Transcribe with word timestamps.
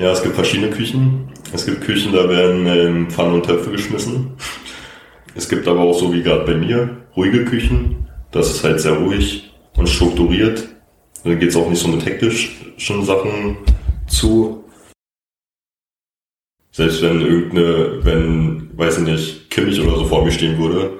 Ja, 0.00 0.12
es 0.12 0.22
gibt 0.22 0.34
verschiedene 0.34 0.70
Küchen. 0.70 1.28
Es 1.52 1.66
gibt 1.66 1.82
Küchen, 1.82 2.14
da 2.14 2.26
werden 2.26 2.66
ähm, 2.66 3.10
Pfannen 3.10 3.34
und 3.34 3.44
Töpfe 3.44 3.70
geschmissen. 3.70 4.30
Es 5.34 5.46
gibt 5.46 5.68
aber 5.68 5.80
auch 5.80 5.92
so 5.92 6.10
wie 6.10 6.22
gerade 6.22 6.46
bei 6.46 6.54
mir 6.54 6.96
ruhige 7.14 7.44
Küchen. 7.44 8.08
Das 8.30 8.50
ist 8.50 8.64
halt 8.64 8.80
sehr 8.80 8.94
ruhig 8.94 9.52
und 9.76 9.90
strukturiert. 9.90 10.66
Da 11.22 11.34
geht 11.34 11.50
es 11.50 11.56
auch 11.56 11.68
nicht 11.68 11.82
so 11.82 11.88
mit 11.88 12.06
hektischen 12.06 13.04
Sachen 13.04 13.58
zu. 14.08 14.64
Selbst 16.72 17.02
wenn 17.02 17.20
irgendeine, 17.20 18.02
wenn, 18.02 18.70
weiß 18.78 19.00
ich 19.00 19.04
nicht, 19.04 19.50
Kimmich 19.50 19.82
oder 19.82 19.98
so 19.98 20.06
vor 20.06 20.24
mir 20.24 20.32
stehen 20.32 20.58
würde, 20.58 20.92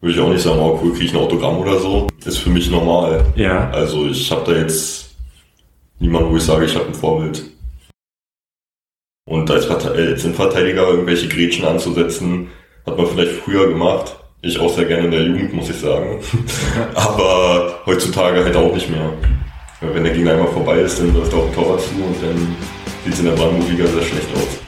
würde 0.00 0.14
ich 0.14 0.20
auch 0.20 0.30
nicht 0.30 0.42
sagen, 0.42 0.60
oh 0.60 0.78
cool, 0.80 0.92
kriege 0.92 1.06
ich 1.06 1.14
ein 1.14 1.20
Autogramm 1.20 1.58
oder 1.58 1.80
so. 1.80 2.06
Ist 2.24 2.38
für 2.38 2.50
mich 2.50 2.70
normal. 2.70 3.24
Ja. 3.34 3.70
Also 3.70 4.06
ich 4.06 4.30
habe 4.30 4.52
da 4.52 4.56
jetzt 4.56 5.16
niemanden, 5.98 6.30
wo 6.30 6.36
ich 6.36 6.44
sage, 6.44 6.66
ich 6.66 6.76
habe 6.76 6.86
ein 6.86 6.94
Vorbild. 6.94 7.55
Und 9.28 9.50
als, 9.50 9.68
als 9.68 10.24
Innenverteidiger 10.24 10.88
irgendwelche 10.88 11.26
Gretchen 11.26 11.64
anzusetzen, 11.64 12.48
hat 12.86 12.96
man 12.96 13.08
vielleicht 13.08 13.32
früher 13.32 13.68
gemacht. 13.68 14.14
Ich 14.40 14.60
auch 14.60 14.72
sehr 14.72 14.84
gerne 14.84 15.06
in 15.06 15.10
der 15.10 15.22
Jugend, 15.22 15.52
muss 15.52 15.68
ich 15.68 15.76
sagen. 15.76 16.20
Aber 16.94 17.80
heutzutage 17.86 18.44
halt 18.44 18.54
auch 18.54 18.72
nicht 18.72 18.88
mehr. 18.88 19.12
Wenn 19.80 20.04
der 20.04 20.12
Gegner 20.12 20.32
einmal 20.32 20.48
vorbei 20.48 20.78
ist, 20.78 21.00
dann 21.00 21.12
läuft 21.12 21.34
auch 21.34 21.46
ein 21.46 21.54
Torwart 21.54 21.80
zu 21.80 21.94
und 21.94 22.22
dann 22.22 22.56
sieht 23.04 23.14
es 23.14 23.18
in 23.18 23.26
der 23.26 23.32
Brandenburg-Liga 23.32 23.86
sehr 23.86 24.02
schlecht 24.02 24.28
aus. 24.36 24.66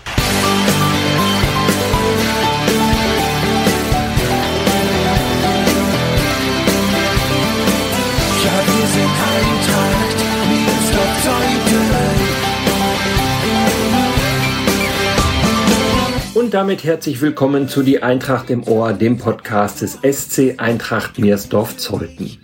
Und 16.48 16.54
damit 16.54 16.82
herzlich 16.82 17.20
willkommen 17.20 17.68
zu 17.68 17.82
Die 17.82 18.02
Eintracht 18.02 18.48
im 18.48 18.66
Ohr, 18.66 18.94
dem 18.94 19.18
Podcast 19.18 19.82
des 19.82 19.98
SC 20.00 20.54
Eintracht 20.56 21.18
Meersdorf-Zeuthen. 21.18 22.38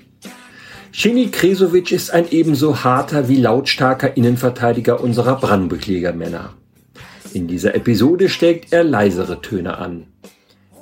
Schini 0.92 1.28
Kresovic 1.28 1.91
ist 1.91 2.10
ein 2.10 2.30
ebenso 2.30 2.84
harter 2.84 3.30
wie 3.30 3.41
lautstarker 3.41 4.14
Innenverteidiger 4.14 5.00
unserer 5.00 5.36
Brandenburg-Liga-Männer. 5.36 6.52
In 7.32 7.48
dieser 7.48 7.75
Episode 7.75 8.28
steckt 8.28 8.75
er 8.75 8.84
leisere 8.84 9.41
Töne 9.41 9.78
an. 9.78 10.06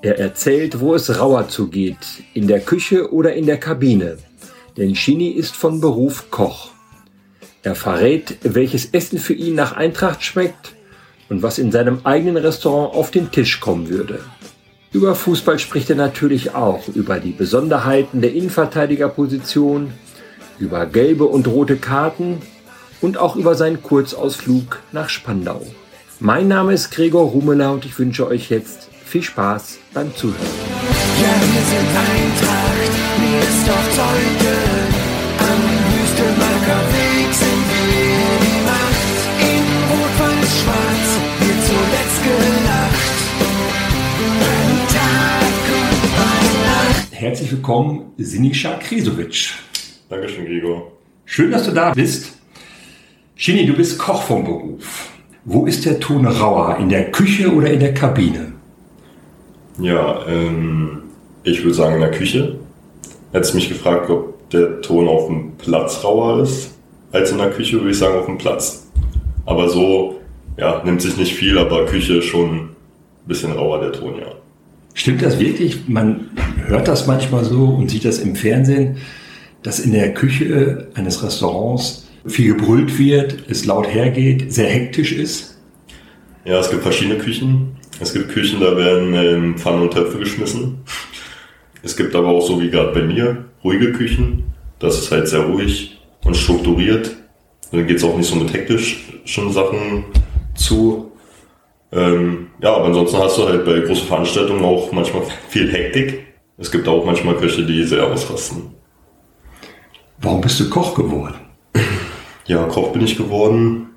Er 0.02 0.18
erzählt, 0.18 0.80
wo 0.80 0.96
es 0.96 1.20
rauer 1.20 1.46
zugeht, 1.46 2.24
in 2.34 2.48
der 2.48 2.58
Küche 2.58 3.12
oder 3.12 3.34
in 3.34 3.46
der 3.46 3.58
Kabine. 3.58 4.18
Denn 4.76 4.96
Schini 4.96 5.28
ist 5.28 5.54
von 5.54 5.80
Beruf 5.80 6.32
Koch. 6.32 6.72
Er 7.62 7.76
verrät, 7.76 8.38
welches 8.42 8.86
Essen 8.86 9.20
für 9.20 9.34
ihn 9.34 9.54
nach 9.54 9.76
Eintracht 9.76 10.24
schmeckt 10.24 10.74
und 11.32 11.42
was 11.42 11.58
in 11.58 11.72
seinem 11.72 12.00
eigenen 12.04 12.36
Restaurant 12.36 12.94
auf 12.94 13.10
den 13.10 13.30
Tisch 13.30 13.58
kommen 13.58 13.88
würde. 13.88 14.20
Über 14.92 15.14
Fußball 15.14 15.58
spricht 15.58 15.88
er 15.88 15.96
natürlich 15.96 16.54
auch, 16.54 16.86
über 16.88 17.18
die 17.18 17.32
Besonderheiten 17.32 18.20
der 18.20 18.34
Innenverteidigerposition, 18.34 19.94
über 20.58 20.84
gelbe 20.84 21.24
und 21.24 21.48
rote 21.48 21.76
Karten 21.76 22.42
und 23.00 23.16
auch 23.16 23.36
über 23.36 23.54
seinen 23.54 23.82
Kurzausflug 23.82 24.80
nach 24.92 25.08
Spandau. 25.08 25.62
Mein 26.20 26.48
Name 26.48 26.74
ist 26.74 26.90
Gregor 26.90 27.24
Rumeler 27.30 27.72
und 27.72 27.86
ich 27.86 27.98
wünsche 27.98 28.26
euch 28.26 28.50
jetzt 28.50 28.90
viel 29.02 29.22
Spaß 29.22 29.78
beim 29.94 30.14
Zuhören. 30.14 30.36
Ja, 31.22 31.34
wir 31.40 31.62
sind 31.72 31.88
Eintracht, 31.96 32.92
mir 33.18 33.40
ist 33.40 33.66
doch 33.66 33.86
Zeuge, 33.96 34.61
Herzlich 47.32 47.52
willkommen, 47.52 48.12
Sinischa 48.18 48.74
Krisovic. 48.74 49.54
Dankeschön, 50.10 50.44
Gregor. 50.44 50.92
Schön, 51.24 51.50
dass 51.50 51.64
du 51.64 51.70
da 51.70 51.94
bist. 51.94 52.36
Schini, 53.36 53.64
du 53.64 53.72
bist 53.72 53.98
Koch 53.98 54.22
vom 54.24 54.44
Beruf. 54.44 55.08
Wo 55.46 55.64
ist 55.64 55.86
der 55.86 55.98
Ton 55.98 56.26
rauer? 56.26 56.76
In 56.76 56.90
der 56.90 57.10
Küche 57.10 57.50
oder 57.50 57.70
in 57.70 57.80
der 57.80 57.94
Kabine? 57.94 58.52
Ja, 59.78 60.26
ähm, 60.26 61.04
ich 61.42 61.62
würde 61.62 61.72
sagen 61.72 61.94
in 61.94 62.00
der 62.02 62.10
Küche. 62.10 62.58
Hättest 63.32 63.54
mich 63.54 63.70
gefragt, 63.70 64.10
ob 64.10 64.50
der 64.50 64.82
Ton 64.82 65.08
auf 65.08 65.28
dem 65.28 65.52
Platz 65.56 66.04
rauer 66.04 66.42
ist 66.42 66.74
als 67.12 67.30
in 67.32 67.38
der 67.38 67.50
Küche, 67.50 67.78
würde 67.78 67.92
ich 67.92 67.98
sagen 67.98 68.18
auf 68.18 68.26
dem 68.26 68.36
Platz. 68.36 68.90
Aber 69.46 69.70
so, 69.70 70.20
ja, 70.58 70.82
nimmt 70.84 71.00
sich 71.00 71.16
nicht 71.16 71.32
viel, 71.32 71.56
aber 71.56 71.86
Küche 71.86 72.20
schon 72.20 72.56
ein 72.56 72.68
bisschen 73.24 73.52
rauer 73.52 73.80
der 73.80 73.92
Ton, 73.92 74.18
ja. 74.18 74.41
Stimmt 74.94 75.22
das 75.22 75.38
wirklich? 75.38 75.88
Man 75.88 76.30
hört 76.66 76.88
das 76.88 77.06
manchmal 77.06 77.44
so 77.44 77.64
und 77.64 77.90
sieht 77.90 78.04
das 78.04 78.18
im 78.18 78.36
Fernsehen, 78.36 78.98
dass 79.62 79.80
in 79.80 79.92
der 79.92 80.12
Küche 80.12 80.88
eines 80.94 81.22
Restaurants 81.22 82.08
viel 82.26 82.54
gebrüllt 82.54 82.98
wird, 82.98 83.44
es 83.48 83.64
laut 83.64 83.92
hergeht, 83.92 84.52
sehr 84.52 84.68
hektisch 84.68 85.12
ist? 85.12 85.58
Ja, 86.44 86.58
es 86.58 86.70
gibt 86.70 86.82
verschiedene 86.82 87.18
Küchen. 87.18 87.76
Es 88.00 88.12
gibt 88.12 88.30
Küchen, 88.30 88.60
da 88.60 88.76
werden 88.76 89.14
ähm, 89.14 89.56
Pfannen 89.56 89.82
und 89.82 89.92
Töpfe 89.92 90.18
geschmissen. 90.18 90.78
Es 91.82 91.96
gibt 91.96 92.14
aber 92.14 92.28
auch 92.28 92.46
so 92.46 92.60
wie 92.60 92.70
gerade 92.70 92.92
bei 92.92 93.02
mir 93.02 93.44
ruhige 93.62 93.92
Küchen. 93.92 94.44
Das 94.78 94.98
ist 94.98 95.12
halt 95.12 95.28
sehr 95.28 95.40
ruhig 95.40 96.00
und 96.24 96.36
strukturiert. 96.36 97.16
Da 97.70 97.82
geht 97.82 97.98
es 97.98 98.04
auch 98.04 98.16
nicht 98.16 98.28
so 98.28 98.36
mit 98.36 98.52
hektischen 98.52 99.52
Sachen 99.52 100.04
zu. 100.54 101.11
Ähm, 101.92 102.48
ja, 102.62 102.74
aber 102.74 102.86
ansonsten 102.86 103.18
hast 103.18 103.36
du 103.36 103.46
halt 103.46 103.64
bei 103.64 103.80
großen 103.80 104.06
Veranstaltungen 104.06 104.64
auch 104.64 104.90
manchmal 104.92 105.22
viel 105.48 105.70
Hektik. 105.70 106.26
Es 106.56 106.70
gibt 106.70 106.88
auch 106.88 107.04
manchmal 107.04 107.36
Köche, 107.36 107.64
die 107.64 107.84
sehr 107.84 108.06
ausrasten. 108.06 108.74
Warum 110.18 110.40
bist 110.40 110.58
du 110.60 110.70
Koch 110.70 110.94
geworden? 110.94 111.36
Ja, 112.44 112.64
Koch 112.64 112.92
bin 112.92 113.02
ich 113.02 113.16
geworden, 113.16 113.90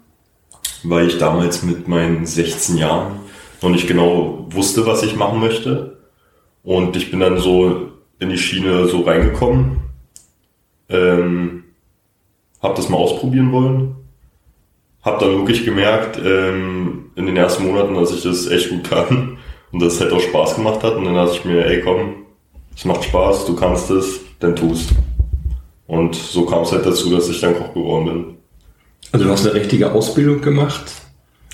weil 0.84 1.08
ich 1.08 1.18
damals 1.18 1.64
mit 1.64 1.88
meinen 1.88 2.28
16 2.28 2.78
Jahren 2.78 3.20
noch 3.60 3.72
nicht 3.72 3.88
genau 3.88 4.46
wusste, 4.52 4.86
was 4.86 5.02
ich 5.02 5.16
machen 5.16 5.40
möchte. 5.40 5.98
Und 6.64 6.96
ich 6.96 7.10
bin 7.10 7.22
dann 7.22 7.40
so 7.40 7.90
in 8.20 8.30
die 8.30 8.38
Schiene 8.38 8.88
so 8.88 9.02
reingekommen. 9.02 9.82
Ähm, 10.90 11.64
hab 12.62 12.76
das 12.76 12.88
mal 12.88 12.98
ausprobieren 12.98 13.52
wollen. 13.52 13.96
Hab 15.06 15.20
dann 15.20 15.38
wirklich 15.38 15.64
gemerkt, 15.64 16.20
ähm, 16.24 17.12
in 17.16 17.28
den 17.28 17.38
ersten 17.38 17.66
Monaten, 17.66 17.94
dass 17.94 18.12
ich 18.12 18.24
das 18.24 18.48
echt 18.48 18.70
gut 18.70 18.90
kann 18.90 19.38
und 19.72 19.82
dass 19.82 19.94
es 19.94 20.02
halt 20.02 20.12
auch 20.12 20.20
Spaß 20.20 20.56
gemacht 20.56 20.84
hat. 20.84 20.96
Und 20.96 21.06
dann 21.06 21.16
dachte 21.16 21.38
ich 21.38 21.46
mir, 21.46 21.66
ey 21.66 21.82
komm, 21.82 22.26
es 22.76 22.84
macht 22.86 23.04
Spaß, 23.04 23.46
du 23.46 23.56
kannst 23.56 23.92
es, 23.92 24.20
dann 24.40 24.56
tust. 24.56 24.90
Und 25.88 26.16
so 26.16 26.46
kam 26.46 26.64
es 26.64 26.72
halt 26.72 26.86
dazu, 26.86 27.12
dass 27.12 27.30
ich 27.30 27.40
dann 27.40 27.56
Koch 27.56 27.74
geworden 27.74 28.06
bin. 28.06 28.36
Also 29.12 29.26
du 29.26 29.32
hast 29.32 29.46
eine 29.46 29.56
richtige 29.56 29.92
Ausbildung 29.92 30.42
gemacht? 30.42 30.92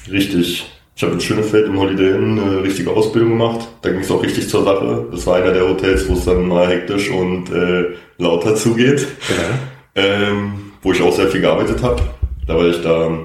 Richtig. 0.10 0.66
Ich 0.96 1.04
habe 1.04 1.14
in 1.14 1.22
Schönefeld 1.22 1.68
im 1.68 1.80
Holiday 1.80 2.12
Inn 2.12 2.40
eine 2.40 2.64
richtige 2.64 2.92
Ausbildung 2.92 3.32
gemacht. 3.32 3.68
Da 3.82 3.90
ging 3.90 4.02
es 4.02 4.12
auch 4.12 4.24
richtig 4.24 4.50
zur 4.50 4.64
Sache. 4.64 5.08
Das 5.12 5.26
war 5.26 5.38
einer 5.38 5.52
der 5.52 5.68
Hotels, 5.68 6.08
wo 6.08 6.14
es 6.14 6.26
dann 6.26 6.48
mal 6.48 6.68
hektisch 6.68 7.10
und 7.10 7.52
äh, 7.52 7.96
lauter 8.18 8.56
zugeht. 8.56 9.08
Ja. 9.30 10.04
Ähm, 10.04 10.72
wo 10.82 10.92
ich 10.94 11.02
auch 11.02 11.14
sehr 11.14 11.28
viel 11.28 11.42
gearbeitet 11.42 11.82
habe. 11.84 12.02
Da 12.48 12.56
war 12.56 12.68
ich 12.68 12.82
da, 12.82 13.18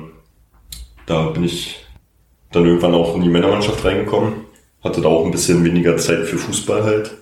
da 1.06 1.28
bin 1.31 1.44
ich 1.44 1.84
dann 2.53 2.67
irgendwann 2.67 2.94
auch 2.94 3.15
in 3.15 3.22
die 3.22 3.28
Männermannschaft 3.28 3.84
reingekommen. 3.84 4.44
Hatte 4.83 5.00
da 5.00 5.09
auch 5.09 5.25
ein 5.25 5.31
bisschen 5.31 5.65
weniger 5.65 5.97
Zeit 5.97 6.27
für 6.27 6.39
Fußball 6.39 6.84
halt. 6.84 7.12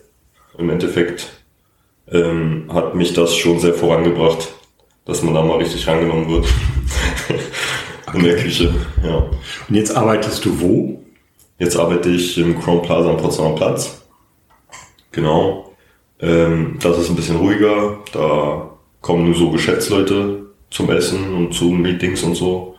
Im 0.59 0.71
Endeffekt 0.71 1.31
ähm, 2.11 2.69
hat 2.73 2.95
mich 2.95 3.13
das 3.15 3.35
schon 3.37 3.59
sehr 3.59 3.75
vorangebracht, 3.75 4.49
dass 5.05 5.23
man 5.23 5.35
da 5.35 5.43
mal 5.43 5.59
richtig 5.59 5.87
rangenommen 5.87 6.29
wird. 6.29 6.47
In 8.15 8.23
der 8.23 8.37
Küche, 8.37 8.73
ja. 9.03 9.17
Und 9.69 9.75
jetzt 9.75 9.97
arbeitest 9.97 10.45
du 10.45 10.61
wo? 10.61 11.03
Jetzt 11.59 11.77
arbeite 11.77 12.11
ich 12.11 12.39
im 12.39 12.61
Crown 12.61 12.83
Plaza 12.83 13.11
am 13.11 13.17
Potsdamer 13.17 13.55
Platz. 13.55 14.03
Genau. 15.11 15.73
Ähm, 16.21 16.79
das 16.81 16.99
ist 16.99 17.11
ein 17.11 17.17
bisschen 17.17 17.37
ruhiger. 17.37 17.99
Da 18.13 18.71
kommen 19.01 19.25
nur 19.25 19.35
so 19.35 19.51
Geschäftsleute 19.51 20.47
zum 20.71 20.91
Essen 20.91 21.35
und 21.35 21.55
zu 21.55 21.67
Meetings 21.71 22.23
und 22.23 22.35
so. 22.35 22.74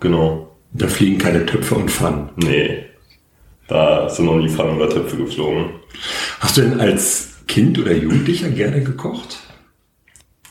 Genau. 0.00 0.56
Da 0.72 0.86
fliegen 0.86 1.18
keine 1.18 1.46
Töpfe 1.46 1.74
und 1.74 1.90
Pfannen. 1.90 2.30
Nee. 2.36 2.86
Da 3.68 4.08
sind 4.08 4.26
noch 4.26 4.36
nie 4.36 4.48
Pfannen 4.48 4.76
oder 4.76 4.88
Töpfe 4.88 5.16
geflogen. 5.16 5.70
Hast 6.40 6.56
du 6.56 6.62
denn 6.62 6.80
als 6.80 7.44
Kind 7.46 7.78
oder 7.78 7.92
Jugendlicher 7.92 8.48
gerne 8.48 8.82
gekocht? 8.82 9.38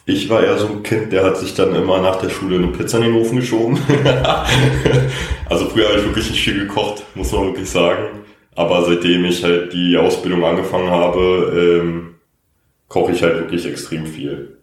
Ich 0.06 0.30
war 0.30 0.44
eher 0.44 0.58
so 0.58 0.68
ein 0.68 0.84
Kind, 0.84 1.12
der 1.12 1.24
hat 1.24 1.38
sich 1.38 1.54
dann 1.54 1.76
immer 1.76 2.02
nach 2.02 2.16
der 2.18 2.30
Schule 2.30 2.58
eine 2.58 2.68
Pizza 2.68 2.98
in 2.98 3.06
den 3.06 3.16
Ofen 3.16 3.40
geschoben. 3.40 3.78
also 5.50 5.66
früher 5.70 5.90
habe 5.90 6.00
ich 6.00 6.06
wirklich 6.06 6.32
nicht 6.32 6.44
viel 6.44 6.60
gekocht, 6.60 7.04
muss 7.16 7.32
man 7.32 7.46
wirklich 7.48 7.70
sagen. 7.70 8.22
Aber 8.56 8.84
seitdem 8.86 9.24
ich 9.26 9.44
halt 9.44 9.72
die 9.72 9.96
Ausbildung 9.98 10.44
angefangen 10.44 10.90
habe, 10.90 11.82
ähm, 11.82 12.16
koche 12.88 13.12
ich 13.12 13.22
halt 13.22 13.36
wirklich 13.36 13.66
extrem 13.66 14.06
viel. 14.06 14.59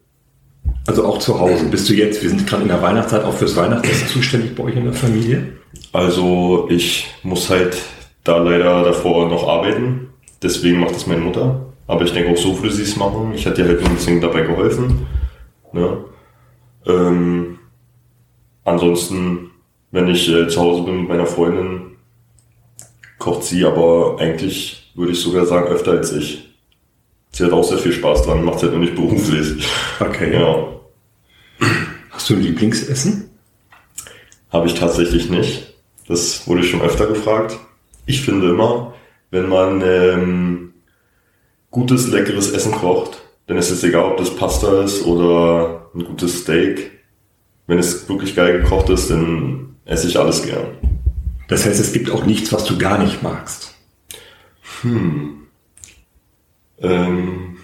Also 0.87 1.05
auch 1.05 1.19
zu 1.19 1.39
Hause. 1.39 1.67
Bist 1.67 1.89
du 1.89 1.95
jetzt, 1.95 2.23
wir 2.23 2.31
sind 2.31 2.47
gerade 2.47 2.63
in 2.63 2.69
der 2.69 2.81
Weihnachtszeit, 2.81 3.25
auch 3.25 3.35
fürs 3.35 3.57
Weihnachtsessen 3.57 4.09
zuständig 4.09 4.55
bei 4.55 4.65
euch 4.65 4.77
in 4.77 4.85
der 4.85 4.93
Familie? 4.93 5.53
Also 5.93 6.69
ich 6.71 7.09
muss 7.23 7.51
halt 7.51 7.77
da 8.25 8.39
leider 8.39 8.85
davor 8.85 9.29
noch 9.29 9.49
arbeiten. 9.49 10.09
Deswegen 10.43 10.81
macht 10.81 10.95
das 10.95 11.07
meine 11.07 11.23
Mutter. 11.23 11.67
Aber 11.89 12.03
ich 12.03 12.13
denke 12.13 12.33
auch 12.33 12.37
so 12.37 12.61
würde 12.61 12.75
sie 12.75 12.83
es 12.83 12.97
machen. 12.97 13.33
Ich 13.35 13.47
hätte 13.47 13.63
ihr 13.63 13.69
halt 13.69 13.81
nur 13.81 13.91
ein 13.91 13.97
bisschen 13.97 14.21
dabei 14.21 14.43
geholfen. 14.43 15.07
Ne? 15.73 16.05
Ähm, 16.87 17.59
ansonsten, 18.65 19.51
wenn 19.91 20.09
ich 20.09 20.29
äh, 20.29 20.49
zu 20.49 20.61
Hause 20.61 20.83
bin 20.83 21.01
mit 21.01 21.09
meiner 21.09 21.27
Freundin, 21.27 21.97
kocht 23.19 23.45
sie 23.45 23.65
aber 23.65 24.17
eigentlich, 24.19 24.93
würde 24.95 25.13
ich 25.13 25.21
sogar 25.21 25.47
sagen, 25.47 25.67
öfter 25.67 25.93
als 25.93 26.13
ich. 26.13 26.55
Sie 27.33 27.45
hat 27.45 27.53
auch 27.53 27.65
sehr 27.65 27.79
viel 27.79 27.93
Spaß 27.93 28.23
dran, 28.23 28.45
macht 28.45 28.57
es 28.57 28.63
halt 28.63 28.73
nur 28.73 28.81
nicht 28.81 28.95
beruflich. 28.95 29.67
Okay. 30.01 30.33
Ja. 30.33 30.76
Hast 32.27 32.31
du 32.31 32.39
ein 32.39 32.43
Lieblingsessen? 32.43 33.31
Habe 34.51 34.67
ich 34.67 34.75
tatsächlich 34.75 35.31
nicht. 35.31 35.75
Das 36.09 36.49
wurde 36.49 36.65
schon 36.65 36.83
öfter 36.83 37.07
gefragt. 37.07 37.57
Ich 38.05 38.23
finde 38.23 38.49
immer, 38.49 38.95
wenn 39.31 39.49
man 39.49 39.81
ähm, 39.87 40.75
gutes, 41.71 42.09
leckeres 42.09 42.51
Essen 42.51 42.73
kocht, 42.73 43.23
dann 43.47 43.57
ist 43.59 43.71
es 43.71 43.85
egal, 43.85 44.07
ob 44.07 44.17
das 44.17 44.35
Pasta 44.35 44.83
ist 44.83 45.05
oder 45.05 45.89
ein 45.95 46.05
gutes 46.05 46.41
Steak. 46.41 46.99
Wenn 47.69 47.79
es 47.79 48.09
wirklich 48.09 48.35
geil 48.35 48.61
gekocht 48.61 48.89
ist, 48.89 49.09
dann 49.09 49.77
esse 49.85 50.09
ich 50.09 50.19
alles 50.19 50.43
gern. 50.43 50.79
Das 51.47 51.65
heißt, 51.65 51.79
es 51.79 51.93
gibt 51.93 52.11
auch 52.11 52.27
nichts, 52.27 52.53
was 52.53 52.65
du 52.65 52.77
gar 52.77 52.99
nicht 52.99 53.23
magst. 53.23 53.73
Hm. 54.81 55.47
Ähm. 56.81 57.59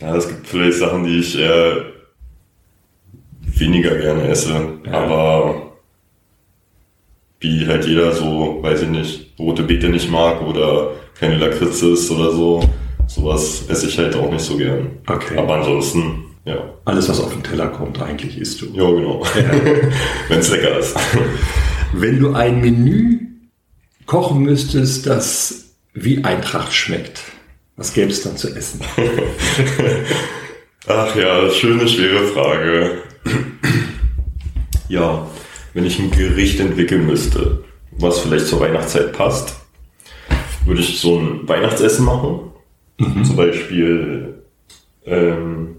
Ja, 0.00 0.16
es 0.16 0.26
gibt 0.28 0.46
vielleicht 0.46 0.78
Sachen, 0.78 1.04
die 1.04 1.18
ich 1.18 1.38
eher 1.38 1.92
weniger 3.62 3.94
gerne 3.96 4.28
esse, 4.28 4.54
ja. 4.84 4.92
aber 4.92 5.72
wie 7.40 7.66
halt 7.66 7.86
jeder 7.86 8.12
so, 8.12 8.58
weiß 8.60 8.82
ich 8.82 8.88
nicht, 8.88 9.34
rote 9.38 9.62
Beete 9.62 9.88
nicht 9.88 10.10
mag 10.10 10.42
oder 10.42 10.92
keine 11.18 11.36
Lakritze 11.38 11.92
ist 11.92 12.10
oder 12.10 12.30
so, 12.32 12.68
sowas 13.06 13.64
esse 13.68 13.86
ich 13.86 13.98
halt 13.98 14.14
auch 14.16 14.30
nicht 14.30 14.44
so 14.44 14.56
gern. 14.56 14.90
Okay. 15.06 15.36
Aber 15.38 15.56
ansonsten, 15.56 16.24
ja. 16.44 16.56
Alles, 16.84 17.08
was 17.08 17.20
auf 17.20 17.32
den 17.32 17.42
Teller 17.42 17.68
kommt, 17.68 18.00
eigentlich 18.02 18.38
isst 18.38 18.60
du. 18.60 18.66
Ja, 18.74 18.90
genau. 18.90 19.24
Ja. 19.36 19.50
Wenn 20.28 20.38
es 20.38 20.50
lecker 20.50 20.78
ist. 20.78 20.96
Wenn 21.92 22.18
du 22.18 22.32
ein 22.32 22.60
Menü 22.60 23.20
kochen 24.06 24.42
müsstest, 24.42 25.06
das 25.06 25.76
wie 25.94 26.24
Eintracht 26.24 26.72
schmeckt, 26.72 27.22
was 27.76 27.92
gäbe 27.92 28.10
es 28.10 28.22
dann 28.22 28.36
zu 28.36 28.54
essen? 28.54 28.80
Ach 30.86 31.14
ja, 31.14 31.48
schöne, 31.50 31.86
schwere 31.86 32.26
Frage. 32.28 33.02
Ja, 34.92 35.26
wenn 35.72 35.86
ich 35.86 35.98
ein 35.98 36.10
Gericht 36.10 36.60
entwickeln 36.60 37.06
müsste, 37.06 37.64
was 37.92 38.18
vielleicht 38.18 38.46
zur 38.46 38.60
Weihnachtszeit 38.60 39.12
passt, 39.12 39.56
würde 40.66 40.82
ich 40.82 41.00
so 41.00 41.18
ein 41.18 41.48
Weihnachtsessen 41.48 42.04
machen. 42.04 42.52
Mhm. 42.98 43.24
Zum 43.24 43.36
Beispiel 43.36 44.42
ähm, 45.06 45.76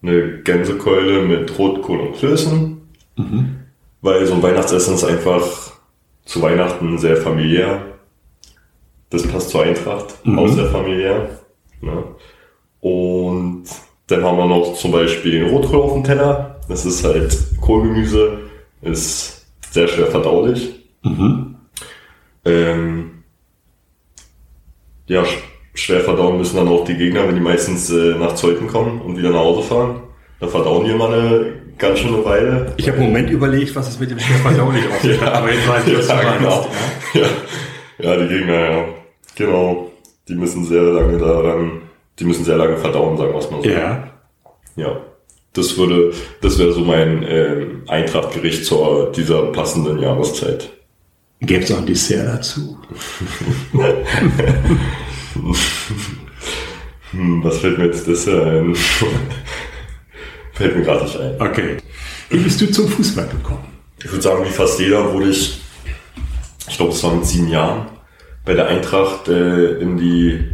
eine 0.00 0.42
Gänsekeule 0.42 1.22
mit 1.22 1.58
Rotkohl 1.58 2.00
und 2.00 2.16
Klößen. 2.16 2.80
Mhm. 3.16 3.56
Weil 4.00 4.24
so 4.26 4.34
ein 4.34 4.42
Weihnachtsessen 4.42 4.94
ist 4.94 5.04
einfach 5.04 5.72
zu 6.24 6.40
Weihnachten 6.40 6.98
sehr 6.98 7.16
familiär. 7.16 7.82
Das 9.10 9.26
passt 9.26 9.50
zur 9.50 9.64
Eintracht, 9.64 10.24
mhm. 10.24 10.38
auch 10.38 10.48
sehr 10.48 10.66
familiär. 10.66 11.40
Ne? 11.80 12.04
Und 12.80 13.64
dann 14.06 14.22
haben 14.22 14.38
wir 14.38 14.46
noch 14.46 14.74
zum 14.74 14.92
Beispiel 14.92 15.32
den 15.32 15.48
Rotkohl 15.48 15.80
auf 15.80 15.94
dem 15.94 16.04
Teller. 16.04 16.60
Das 16.68 16.86
ist 16.86 17.04
halt 17.04 17.36
Kohlgemüse, 17.64 18.38
ist 18.82 19.46
sehr 19.70 19.88
schwer 19.88 20.06
verdaulich. 20.06 20.84
Mhm. 21.02 21.56
Ähm, 22.44 23.10
ja, 25.06 25.24
schwer 25.74 26.00
verdauen 26.00 26.36
müssen 26.36 26.56
dann 26.56 26.68
auch 26.68 26.84
die 26.84 26.96
Gegner, 26.96 27.26
wenn 27.26 27.34
die 27.34 27.40
meistens 27.40 27.90
äh, 27.90 28.16
nach 28.18 28.34
Zeuthen 28.34 28.68
kommen 28.68 29.00
und 29.00 29.16
wieder 29.16 29.30
nach 29.30 29.40
Hause 29.40 29.62
fahren. 29.62 30.00
Da 30.40 30.46
verdauen 30.46 30.84
die 30.84 30.90
immer 30.90 31.08
eine 31.08 31.54
ganz 31.78 32.00
schöne 32.00 32.22
Weile. 32.24 32.72
Ich 32.76 32.86
habe 32.88 32.98
einen 32.98 33.08
Moment 33.08 33.30
überlegt, 33.30 33.74
was 33.74 33.88
es 33.88 33.98
mit 33.98 34.10
dem 34.10 34.18
schwer 34.18 34.38
verdaulich 34.38 34.84
aussieht, 34.90 35.20
ja, 35.20 35.32
aber 35.32 35.52
jetzt 35.52 35.68
weiß 35.68 35.86
ich, 35.86 35.98
was 35.98 36.08
ja, 36.08 36.36
genau. 36.36 36.66
Ja. 37.14 37.26
ja, 37.98 38.16
die 38.16 38.28
Gegner, 38.28 38.60
ja. 38.60 38.84
Genau. 39.36 39.90
Die 40.28 40.34
müssen 40.34 40.64
sehr 40.64 40.82
lange 40.82 41.18
daran, 41.18 41.82
die 42.18 42.24
müssen 42.24 42.44
sehr 42.44 42.56
lange 42.56 42.76
verdauen, 42.76 43.16
sagen 43.16 43.32
wir 43.32 43.38
es 43.38 43.50
mal 43.50 43.62
so. 43.62 43.68
Ja. 43.68 44.08
Ja. 44.76 45.00
Das 45.54 45.76
würde, 45.78 46.12
das 46.40 46.58
wäre 46.58 46.72
so 46.72 46.80
mein 46.80 47.22
äh, 47.22 47.66
Eintrachtgericht 47.86 48.64
zu 48.64 49.12
dieser 49.16 49.52
passenden 49.52 50.00
Jahreszeit. 50.00 50.70
Gäbe 51.40 51.62
es 51.62 51.70
auch 51.70 51.78
ein 51.78 51.86
Dessert 51.86 52.26
dazu? 52.26 52.76
hm, 57.12 57.44
was 57.44 57.58
fällt 57.58 57.78
mir 57.78 57.86
jetzt 57.86 58.06
Dessert 58.06 58.46
ein? 58.46 58.74
fällt 60.54 60.76
mir 60.76 60.82
gerade 60.82 61.04
nicht 61.04 61.20
ein. 61.20 61.40
Okay. 61.40 61.76
Wie 62.30 62.38
bist 62.38 62.60
du 62.60 62.70
zum 62.72 62.88
Fußball 62.88 63.28
gekommen? 63.28 63.64
Ich 63.98 64.10
würde 64.10 64.22
sagen, 64.22 64.44
wie 64.44 64.50
fast 64.50 64.80
jeder 64.80 65.12
wurde 65.12 65.28
ich, 65.30 65.60
ich 66.68 66.76
glaube, 66.76 66.92
es 66.92 67.02
war 67.04 67.14
mit 67.14 67.26
sieben 67.26 67.48
Jahren, 67.48 67.86
bei 68.44 68.54
der 68.54 68.66
Eintracht 68.66 69.28
äh, 69.28 69.78
in 69.78 69.96
die 69.98 70.50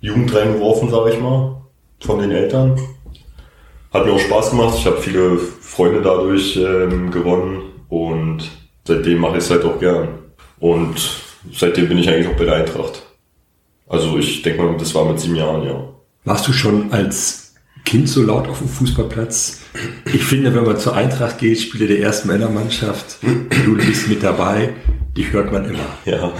Jugend 0.00 0.34
reingeworfen, 0.34 0.90
sage 0.90 1.12
ich 1.12 1.20
mal, 1.20 1.62
von 2.00 2.18
den 2.18 2.32
Eltern. 2.32 2.80
Hat 3.92 4.04
mir 4.04 4.12
auch 4.12 4.20
Spaß 4.20 4.50
gemacht. 4.50 4.74
Ich 4.78 4.86
habe 4.86 5.00
viele 5.00 5.38
Freunde 5.38 6.02
dadurch 6.02 6.56
ähm, 6.56 7.10
gewonnen 7.10 7.62
und 7.88 8.50
seitdem 8.84 9.18
mache 9.18 9.38
ich 9.38 9.44
es 9.44 9.50
halt 9.50 9.64
auch 9.64 9.78
gern. 9.80 10.08
Und 10.60 11.22
seitdem 11.52 11.88
bin 11.88 11.98
ich 11.98 12.08
eigentlich 12.08 12.28
auch 12.28 12.36
bei 12.36 12.44
der 12.44 12.56
Eintracht. 12.56 13.02
Also 13.88 14.18
ich 14.18 14.42
denke 14.42 14.62
mal, 14.62 14.76
das 14.76 14.94
war 14.94 15.06
mit 15.06 15.18
sieben 15.18 15.36
Jahren, 15.36 15.64
ja. 15.64 15.88
Warst 16.24 16.46
du 16.46 16.52
schon 16.52 16.92
als 16.92 17.54
Kind 17.86 18.08
so 18.08 18.22
laut 18.22 18.48
auf 18.48 18.58
dem 18.58 18.68
Fußballplatz? 18.68 19.60
Ich 20.12 20.24
finde, 20.24 20.54
wenn 20.54 20.64
man 20.64 20.76
zur 20.76 20.94
Eintracht 20.94 21.38
geht, 21.38 21.58
Spiele 21.58 21.86
der 21.86 22.00
ersten 22.00 22.28
Männermannschaft, 22.28 23.18
du 23.64 23.76
bist 23.76 24.08
mit 24.08 24.22
dabei, 24.22 24.74
die 25.16 25.32
hört 25.32 25.50
man 25.50 25.64
immer. 25.64 25.86
Ja. 26.04 26.32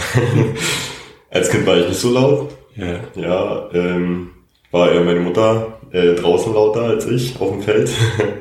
als 1.31 1.49
Kind 1.49 1.67
war 1.67 1.79
ich 1.79 1.89
nicht 1.89 2.01
so 2.01 2.13
laut. 2.13 2.51
Ja. 2.77 3.01
Ja, 3.15 3.71
ähm, 3.73 4.31
war 4.71 4.93
eher 4.93 5.03
meine 5.03 5.21
Mutter 5.21 5.78
äh, 5.93 6.15
draußen 6.15 6.53
lauter 6.53 6.83
als 6.83 7.07
ich 7.07 7.41
auf 7.41 7.51
dem 7.51 7.63
Feld. 7.63 7.91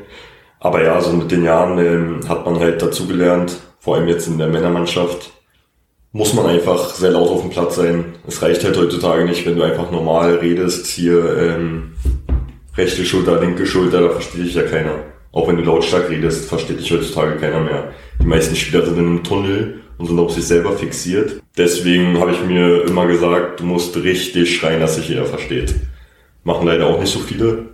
Aber 0.60 0.84
ja, 0.84 1.00
so 1.02 1.14
mit 1.14 1.32
den 1.32 1.44
Jahren 1.44 1.78
ähm, 1.78 2.20
hat 2.28 2.46
man 2.46 2.60
halt 2.60 2.82
dazu 2.82 3.08
gelernt, 3.08 3.58
vor 3.80 3.96
allem 3.96 4.08
jetzt 4.08 4.28
in 4.28 4.38
der 4.38 4.48
Männermannschaft, 4.48 5.32
muss 6.12 6.34
man 6.34 6.48
einfach 6.48 6.90
sehr 6.96 7.12
laut 7.12 7.30
auf 7.30 7.42
dem 7.42 7.52
Platz 7.52 7.76
sein. 7.76 8.16
Es 8.28 8.42
reicht 8.42 8.64
halt 8.64 8.78
heutzutage 8.78 9.26
nicht, 9.26 9.46
wenn 9.46 9.56
du 9.56 9.64
einfach 9.64 9.92
normal 9.92 10.36
redest, 10.36 10.88
hier 10.88 11.38
ähm, 11.38 11.94
rechte 12.76 13.06
Schulter, 13.06 13.40
linke 13.40 13.66
Schulter, 13.66 14.02
da 14.02 14.10
versteht 14.10 14.46
dich 14.46 14.56
ja 14.56 14.64
keiner. 14.64 15.04
Auch 15.32 15.48
wenn 15.48 15.58
du 15.58 15.64
lautstark 15.64 16.10
redest, 16.10 16.50
versteht 16.50 16.80
dich 16.80 16.92
heutzutage 16.92 17.36
keiner 17.38 17.60
mehr. 17.60 17.92
Die 18.20 18.26
meisten 18.26 18.56
Spieler 18.56 18.86
sind 18.86 18.98
in 18.98 19.06
einem 19.06 19.24
Tunnel 19.24 19.82
und 19.98 20.08
sind 20.08 20.20
auf 20.20 20.32
sich 20.32 20.46
selber 20.46 20.72
fixiert. 20.72 21.42
Deswegen 21.58 22.20
habe 22.20 22.32
ich 22.32 22.44
mir 22.44 22.84
immer 22.84 23.06
gesagt, 23.06 23.60
du 23.60 23.66
musst 23.66 23.96
richtig 23.98 24.56
schreien, 24.56 24.80
dass 24.80 24.96
sich 24.96 25.10
jeder 25.10 25.26
versteht. 25.26 25.76
Machen 26.48 26.66
leider 26.66 26.88
auch 26.88 26.98
nicht 26.98 27.12
so 27.12 27.20
viele, 27.20 27.66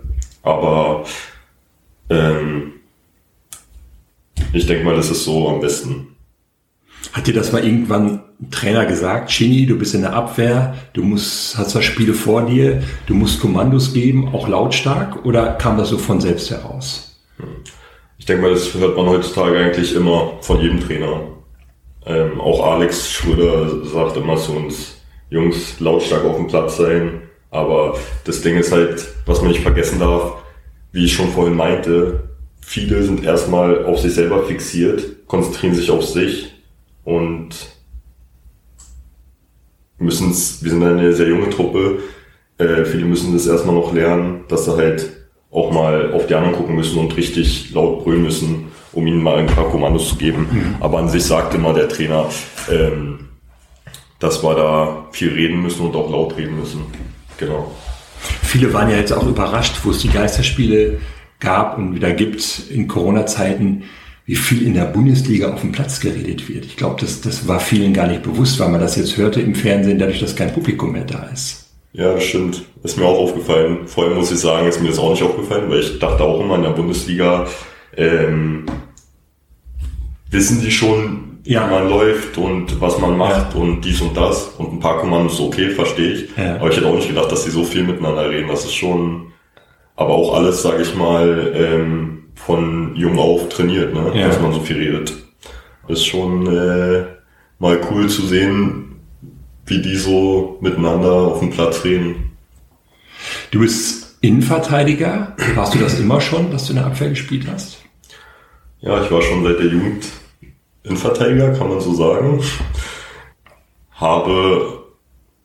aber 0.42 1.04
ähm, 2.10 2.72
ich 4.52 4.66
denke 4.66 4.84
mal, 4.84 4.96
das 4.96 5.12
ist 5.12 5.22
so 5.22 5.48
am 5.48 5.60
besten. 5.60 6.16
Hat 7.12 7.28
dir 7.28 7.34
das 7.34 7.52
mal 7.52 7.64
irgendwann 7.64 8.24
ein 8.42 8.50
Trainer 8.50 8.84
gesagt, 8.84 9.30
Chini, 9.30 9.66
du 9.66 9.78
bist 9.78 9.94
in 9.94 10.00
der 10.00 10.12
Abwehr, 10.12 10.74
du 10.92 11.04
musst, 11.04 11.56
hast 11.56 11.70
zwar 11.70 11.82
Spiele 11.82 12.14
vor 12.14 12.46
dir, 12.46 12.82
du 13.06 13.14
musst 13.14 13.40
Kommandos 13.40 13.92
geben, 13.92 14.34
auch 14.34 14.48
lautstark, 14.48 15.24
oder 15.24 15.52
kam 15.52 15.78
das 15.78 15.90
so 15.90 15.96
von 15.96 16.20
selbst 16.20 16.50
heraus? 16.50 17.16
Ich 18.18 18.26
denke 18.26 18.42
mal, 18.42 18.50
das 18.50 18.74
hört 18.74 18.96
man 18.96 19.06
heutzutage 19.06 19.56
eigentlich 19.56 19.94
immer 19.94 20.32
von 20.40 20.60
jedem 20.60 20.80
Trainer. 20.80 21.20
Ähm, 22.06 22.40
auch 22.40 22.72
Alex 22.72 23.08
Schröder 23.08 23.84
sagt 23.84 24.16
immer 24.16 24.36
zu 24.36 24.56
uns, 24.56 24.96
Jungs, 25.30 25.78
lautstark 25.78 26.24
auf 26.24 26.34
dem 26.34 26.48
Platz 26.48 26.76
sein. 26.78 27.20
Aber 27.54 27.96
das 28.24 28.42
Ding 28.42 28.56
ist 28.56 28.72
halt, 28.72 29.06
was 29.26 29.40
man 29.40 29.52
nicht 29.52 29.62
vergessen 29.62 30.00
darf, 30.00 30.42
wie 30.90 31.04
ich 31.04 31.14
schon 31.14 31.30
vorhin 31.30 31.54
meinte, 31.54 32.28
viele 32.60 33.00
sind 33.04 33.22
erstmal 33.22 33.84
auf 33.84 34.00
sich 34.00 34.12
selber 34.12 34.42
fixiert, 34.42 35.24
konzentrieren 35.28 35.74
sich 35.74 35.88
auf 35.88 36.04
sich 36.04 36.52
und 37.04 37.50
müssen 39.98 40.32
es, 40.32 40.64
wir 40.64 40.70
sind 40.72 40.82
eine 40.82 41.12
sehr 41.12 41.28
junge 41.28 41.48
Truppe, 41.48 42.00
äh, 42.58 42.84
viele 42.84 43.04
müssen 43.04 43.32
das 43.32 43.46
erstmal 43.46 43.76
noch 43.76 43.94
lernen, 43.94 44.40
dass 44.48 44.64
sie 44.64 44.76
halt 44.76 45.10
auch 45.52 45.70
mal 45.70 46.12
auf 46.12 46.26
die 46.26 46.34
anderen 46.34 46.56
gucken 46.56 46.74
müssen 46.74 46.98
und 46.98 47.16
richtig 47.16 47.72
laut 47.72 48.02
brüllen 48.02 48.24
müssen, 48.24 48.72
um 48.92 49.06
ihnen 49.06 49.22
mal 49.22 49.36
ein 49.36 49.46
paar 49.46 49.70
Kommandos 49.70 50.08
zu 50.08 50.16
geben. 50.16 50.48
Mhm. 50.50 50.74
Aber 50.80 50.98
an 50.98 51.08
sich 51.08 51.22
sagt 51.22 51.54
immer 51.54 51.72
der 51.72 51.88
Trainer, 51.88 52.28
ähm, 52.68 53.28
dass 54.18 54.42
wir 54.42 54.56
da 54.56 55.06
viel 55.12 55.32
reden 55.32 55.62
müssen 55.62 55.86
und 55.86 55.94
auch 55.94 56.10
laut 56.10 56.36
reden 56.36 56.58
müssen. 56.58 57.13
Genau. 57.46 57.70
Viele 58.42 58.72
waren 58.72 58.90
ja 58.90 58.96
jetzt 58.96 59.12
auch 59.12 59.26
überrascht, 59.26 59.76
wo 59.82 59.90
es 59.90 59.98
die 59.98 60.08
Geisterspiele 60.08 61.00
gab 61.40 61.76
und 61.76 61.94
wieder 61.94 62.12
gibt 62.12 62.70
in 62.70 62.88
Corona-Zeiten, 62.88 63.84
wie 64.26 64.36
viel 64.36 64.66
in 64.66 64.74
der 64.74 64.86
Bundesliga 64.86 65.52
auf 65.52 65.60
dem 65.60 65.72
Platz 65.72 66.00
geredet 66.00 66.48
wird. 66.48 66.64
Ich 66.64 66.76
glaube, 66.76 67.00
das, 67.00 67.20
das 67.20 67.46
war 67.46 67.60
vielen 67.60 67.92
gar 67.92 68.06
nicht 68.06 68.22
bewusst, 68.22 68.58
weil 68.58 68.70
man 68.70 68.80
das 68.80 68.96
jetzt 68.96 69.16
hörte 69.16 69.40
im 69.40 69.54
Fernsehen, 69.54 69.98
dadurch, 69.98 70.20
dass 70.20 70.34
kein 70.34 70.52
Publikum 70.52 70.92
mehr 70.92 71.04
da 71.04 71.24
ist. 71.32 71.64
Ja, 71.92 72.14
das 72.14 72.24
stimmt. 72.24 72.64
Ist 72.82 72.96
mir 72.96 73.04
auch 73.04 73.18
aufgefallen. 73.18 73.86
Vor 73.86 74.04
allem 74.04 74.16
muss 74.16 74.32
ich 74.32 74.38
sagen, 74.38 74.66
ist 74.66 74.80
mir 74.80 74.88
das 74.88 74.98
auch 74.98 75.10
nicht 75.10 75.22
aufgefallen, 75.22 75.70
weil 75.70 75.80
ich 75.80 75.98
dachte 75.98 76.24
auch 76.24 76.40
immer 76.40 76.56
in 76.56 76.62
der 76.62 76.70
Bundesliga, 76.70 77.46
ähm, 77.96 78.66
wissen 80.30 80.60
die 80.60 80.72
schon, 80.72 81.33
ja. 81.44 81.66
wie 81.66 81.70
man 81.70 81.88
läuft 81.88 82.36
und 82.38 82.80
was 82.80 82.98
man 82.98 83.16
macht 83.16 83.54
ja. 83.54 83.60
und 83.60 83.82
dies 83.82 84.00
und 84.00 84.16
das. 84.16 84.48
Und 84.58 84.72
ein 84.72 84.80
paar 84.80 84.98
Kommandos, 84.98 85.40
okay, 85.40 85.70
verstehe 85.70 86.12
ich. 86.12 86.36
Ja. 86.36 86.56
Aber 86.56 86.70
ich 86.70 86.76
hätte 86.76 86.86
auch 86.86 86.94
nicht 86.94 87.08
gedacht, 87.08 87.30
dass 87.30 87.44
die 87.44 87.50
so 87.50 87.64
viel 87.64 87.84
miteinander 87.84 88.28
reden. 88.28 88.48
Das 88.48 88.64
ist 88.64 88.74
schon, 88.74 89.32
aber 89.96 90.10
auch 90.10 90.34
alles, 90.34 90.62
sage 90.62 90.82
ich 90.82 90.94
mal, 90.94 91.52
ähm, 91.54 92.24
von 92.34 92.96
jung 92.96 93.18
auf 93.18 93.48
trainiert, 93.48 93.94
ne? 93.94 94.12
dass 94.26 94.40
man 94.40 94.52
so 94.52 94.60
viel 94.60 94.76
redet. 94.76 95.14
Das 95.86 95.98
ist 95.98 96.06
schon 96.06 96.46
äh, 96.46 97.04
mal 97.58 97.78
cool 97.90 98.08
zu 98.08 98.22
sehen, 98.26 98.96
wie 99.66 99.80
die 99.80 99.96
so 99.96 100.58
miteinander 100.60 101.12
auf 101.12 101.40
dem 101.40 101.50
Platz 101.50 101.84
reden. 101.84 102.32
Du 103.50 103.60
bist 103.60 104.16
Innenverteidiger. 104.20 105.36
Warst 105.54 105.74
du 105.74 105.78
das 105.78 106.00
immer 106.00 106.20
schon, 106.20 106.50
dass 106.50 106.66
du 106.66 106.72
in 106.72 106.78
der 106.78 106.86
Abwehr 106.86 107.10
gespielt 107.10 107.46
hast? 107.50 107.78
Ja, 108.80 109.02
ich 109.02 109.10
war 109.10 109.22
schon 109.22 109.44
seit 109.44 109.58
der 109.58 109.66
Jugend 109.66 110.04
Innenverteidiger, 110.84 111.52
kann 111.54 111.68
man 111.68 111.80
so 111.80 111.94
sagen. 111.94 112.42
Habe, 113.92 114.84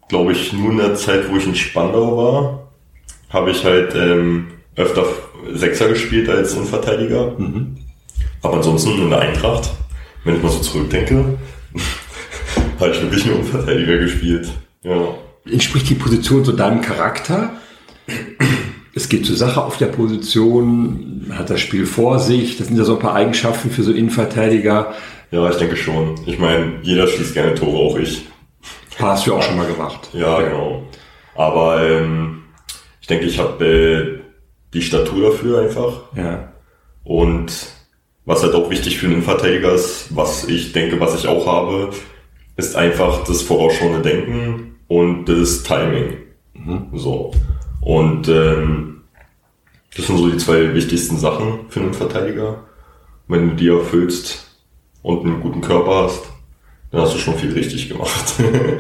glaube 0.09 0.33
ich, 0.33 0.53
nur 0.53 0.71
in 0.71 0.77
der 0.77 0.95
Zeit, 0.95 1.31
wo 1.31 1.37
ich 1.37 1.47
in 1.47 1.55
Spandau 1.55 2.17
war, 2.17 2.71
habe 3.29 3.51
ich 3.51 3.63
halt 3.63 3.95
ähm, 3.95 4.47
öfter 4.75 5.05
Sechser 5.53 5.87
gespielt 5.89 6.29
als 6.29 6.53
Innenverteidiger. 6.53 7.35
Mhm. 7.37 7.77
Aber 8.41 8.57
ansonsten 8.57 8.91
in 9.01 9.09
der 9.09 9.19
Eintracht, 9.19 9.71
wenn 10.23 10.35
ich 10.35 10.43
mal 10.43 10.51
so 10.51 10.59
zurückdenke, 10.59 11.37
habe 12.79 12.91
ich 12.91 13.01
wirklich 13.01 13.25
nur 13.25 13.43
Verteidiger 13.43 13.97
gespielt. 13.97 14.49
Ja. 14.83 15.15
Entspricht 15.49 15.89
die 15.89 15.95
Position 15.95 16.43
so 16.43 16.51
deinem 16.51 16.81
Charakter? 16.81 17.53
Es 18.93 19.07
geht 19.07 19.25
zur 19.25 19.35
Sache 19.35 19.63
auf 19.63 19.77
der 19.77 19.87
Position, 19.87 21.27
hat 21.31 21.49
das 21.49 21.61
Spiel 21.61 21.85
vor 21.85 22.19
sich. 22.19 22.57
Das 22.57 22.67
sind 22.67 22.77
ja 22.77 22.83
so 22.83 22.95
ein 22.95 22.99
paar 22.99 23.13
Eigenschaften 23.13 23.69
für 23.69 23.83
so 23.83 23.91
Innenverteidiger. 23.91 24.93
Ja, 25.31 25.49
ich 25.49 25.57
denke 25.57 25.75
schon. 25.75 26.15
Ich 26.25 26.39
meine, 26.39 26.79
jeder 26.81 27.07
schießt 27.07 27.33
gerne 27.33 27.55
Tore, 27.55 27.77
auch 27.77 27.97
ich. 27.97 28.25
Hast 28.97 29.27
du 29.27 29.35
auch 29.35 29.41
schon 29.41 29.57
mal 29.57 29.67
gemacht. 29.67 30.09
Ja, 30.13 30.41
ja. 30.41 30.47
genau. 30.47 30.83
Aber 31.35 31.81
ähm, 31.87 32.43
ich 32.99 33.07
denke, 33.07 33.25
ich 33.25 33.39
habe 33.39 33.65
äh, 33.65 34.19
die 34.73 34.81
Statur 34.81 35.31
dafür 35.31 35.61
einfach. 35.61 36.01
Ja. 36.15 36.51
Und 37.03 37.51
was 38.25 38.43
halt 38.43 38.53
auch 38.55 38.69
wichtig 38.69 38.97
für 38.97 39.05
einen 39.05 39.15
Innenverteidiger 39.15 39.73
ist, 39.73 40.15
was 40.15 40.47
ich 40.47 40.73
denke, 40.73 40.99
was 40.99 41.15
ich 41.15 41.27
auch 41.27 41.47
habe, 41.47 41.91
ist 42.57 42.75
einfach 42.75 43.23
das 43.23 43.41
vorausschauende 43.41 44.01
Denken 44.01 44.75
und 44.87 45.25
das 45.25 45.63
Timing. 45.63 46.17
Mhm. 46.53 46.89
So. 46.93 47.31
Und 47.81 48.27
ähm, 48.27 49.01
das 49.95 50.07
sind 50.07 50.17
so 50.17 50.29
die 50.29 50.37
zwei 50.37 50.73
wichtigsten 50.73 51.17
Sachen 51.17 51.69
für 51.69 51.79
einen 51.79 51.93
Verteidiger. 51.93 52.65
Wenn 53.27 53.49
du 53.49 53.55
die 53.55 53.69
erfüllst 53.69 54.48
und 55.01 55.25
einen 55.25 55.41
guten 55.41 55.61
Körper 55.61 56.03
hast, 56.03 56.23
dann 56.91 57.01
hast 57.01 57.13
du 57.13 57.19
schon 57.19 57.35
viel 57.35 57.53
richtig 57.53 57.89
gemacht. 57.89 58.33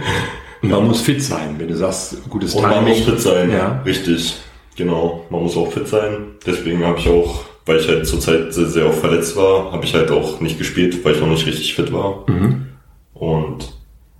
man 0.61 0.87
muss 0.87 1.01
fit 1.01 1.21
sein, 1.21 1.55
wenn 1.57 1.67
du 1.67 1.75
sagst, 1.75 2.29
gutes 2.29 2.53
Timing. 2.53 2.69
Und 2.69 2.75
man 2.75 2.87
muss 2.89 2.99
fit 3.01 3.19
sein, 3.21 3.51
ja. 3.51 3.81
richtig. 3.85 4.37
Genau, 4.75 5.25
man 5.29 5.43
muss 5.43 5.57
auch 5.57 5.71
fit 5.71 5.87
sein. 5.87 6.35
Deswegen 6.45 6.85
habe 6.85 6.99
ich 6.99 7.09
auch, 7.09 7.43
weil 7.65 7.79
ich 7.79 7.87
halt 7.87 8.07
zurzeit 8.07 8.53
sehr, 8.53 8.67
sehr 8.67 8.87
oft 8.87 8.99
verletzt 8.99 9.35
war, 9.35 9.71
habe 9.71 9.85
ich 9.85 9.93
halt 9.93 10.09
auch 10.09 10.39
nicht 10.39 10.57
gespielt, 10.57 11.03
weil 11.03 11.15
ich 11.15 11.21
noch 11.21 11.27
nicht 11.27 11.45
richtig 11.45 11.75
fit 11.75 11.91
war. 11.91 12.23
Mhm. 12.29 12.67
Und 13.13 13.73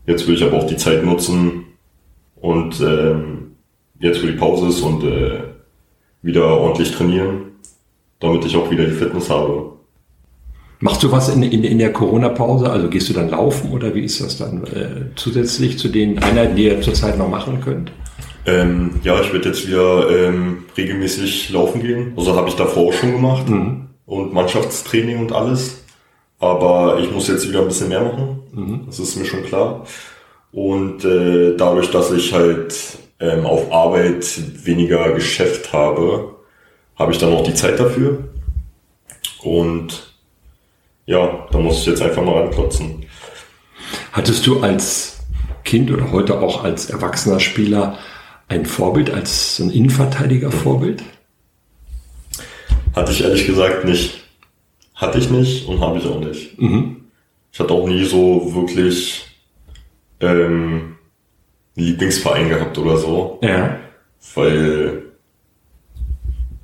jetzt 0.05 0.27
will 0.27 0.35
ich 0.35 0.43
aber 0.43 0.57
auch 0.57 0.67
die 0.67 0.77
Zeit 0.77 1.03
nutzen 1.03 1.65
und 2.35 2.79
ähm, 2.81 3.55
jetzt, 3.99 4.21
wo 4.21 4.27
die 4.27 4.33
Pause 4.33 4.67
ist 4.67 4.81
und 4.81 5.03
äh, 5.03 5.43
wieder 6.21 6.45
ordentlich 6.57 6.91
trainieren, 6.91 7.51
damit 8.19 8.45
ich 8.45 8.55
auch 8.55 8.69
wieder 8.69 8.85
die 8.85 8.91
Fitness 8.91 9.29
habe. 9.29 9.73
Machst 10.81 11.03
du 11.03 11.11
was 11.11 11.27
in, 11.27 11.43
in, 11.43 11.63
in 11.63 11.77
der 11.77 11.91
Corona-Pause? 11.91 12.69
Also 12.69 12.87
gehst 12.87 13.09
du 13.09 13.13
dann 13.13 13.29
laufen 13.29 13.71
oder 13.71 13.93
wie 13.93 14.05
ist 14.05 14.21
das 14.21 14.37
dann 14.37 14.63
äh, 14.67 15.15
zusätzlich 15.15 15.77
zu 15.77 15.89
den 15.89 16.19
Einheiten, 16.19 16.55
die 16.55 16.65
ihr 16.65 16.81
zurzeit 16.81 17.17
noch 17.17 17.27
machen 17.27 17.59
könnt? 17.59 17.91
Ähm, 18.45 18.91
ja, 19.03 19.19
ich 19.19 19.33
werde 19.33 19.49
jetzt 19.49 19.67
wieder 19.67 20.09
ähm, 20.09 20.63
regelmäßig 20.77 21.49
laufen 21.49 21.81
gehen. 21.81 22.13
Also 22.15 22.33
habe 22.35 22.47
ich 22.47 22.55
davor 22.55 22.87
auch 22.87 22.93
schon 22.93 23.11
gemacht 23.11 23.49
mhm. 23.49 23.87
und 24.05 24.33
Mannschaftstraining 24.33 25.19
und 25.19 25.33
alles. 25.33 25.83
Aber 26.39 26.99
ich 27.01 27.11
muss 27.11 27.27
jetzt 27.27 27.49
wieder 27.49 27.59
ein 27.59 27.67
bisschen 27.67 27.89
mehr 27.89 28.01
machen. 28.01 28.39
Mhm. 28.53 28.81
Das 28.85 28.99
ist 28.99 29.17
mir 29.17 29.25
schon 29.25 29.43
klar. 29.43 29.85
Und 30.53 31.03
äh, 31.03 31.57
dadurch, 31.57 31.91
dass 31.91 32.11
ich 32.13 32.33
halt 32.33 32.73
ähm, 33.19 33.45
auf 33.45 33.71
Arbeit 33.73 34.25
weniger 34.65 35.11
Geschäft 35.11 35.73
habe, 35.73 36.35
habe 36.95 37.11
ich 37.11 37.17
dann 37.17 37.33
auch 37.33 37.43
die 37.43 37.53
Zeit 37.53 37.79
dafür. 37.79 38.29
Und 39.43 40.08
ja, 41.09 41.47
da 41.51 41.57
muss 41.57 41.79
ich 41.79 41.87
jetzt 41.87 42.03
einfach 42.03 42.23
mal 42.23 42.43
ranklotzen. 42.43 43.03
Hattest 44.11 44.45
du 44.45 44.61
als 44.61 45.25
Kind 45.63 45.89
oder 45.89 46.11
heute 46.11 46.39
auch 46.39 46.63
als 46.63 46.91
erwachsener 46.91 47.39
Spieler 47.39 47.97
ein 48.47 48.67
Vorbild, 48.67 49.09
als 49.09 49.55
so 49.55 49.63
ein 49.63 49.71
Innenverteidiger-Vorbild? 49.71 51.01
Hatte 52.95 53.11
ich 53.11 53.23
ehrlich 53.23 53.47
gesagt 53.47 53.85
nicht. 53.85 54.19
Hatte 54.93 55.17
ich 55.17 55.31
nicht 55.31 55.67
und 55.67 55.79
habe 55.79 55.97
ich 55.97 56.05
auch 56.05 56.19
nicht. 56.19 56.61
Mhm. 56.61 56.97
Ich 57.51 57.59
hatte 57.59 57.73
auch 57.73 57.87
nie 57.87 58.05
so 58.05 58.53
wirklich 58.53 59.25
ähm, 60.19 60.95
Lieblingsverein 61.73 62.49
gehabt 62.49 62.77
oder 62.77 62.97
so. 62.97 63.39
Ja. 63.41 63.79
Weil, 64.35 65.01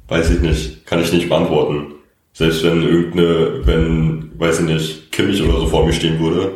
weiß 0.08 0.30
ich 0.30 0.42
nicht, 0.42 0.86
kann 0.86 1.02
ich 1.02 1.12
nicht 1.12 1.30
beantworten. 1.30 1.96
Selbst 2.36 2.64
wenn 2.64 2.84
irgendeine, 2.84 3.66
wenn, 3.66 4.25
weiß 4.38 4.60
ich 4.60 4.66
nicht, 4.66 5.12
Kimmich 5.12 5.42
oder 5.42 5.60
so 5.60 5.68
vor 5.68 5.86
mir 5.86 5.94
stehen 5.94 6.20
würde, 6.20 6.54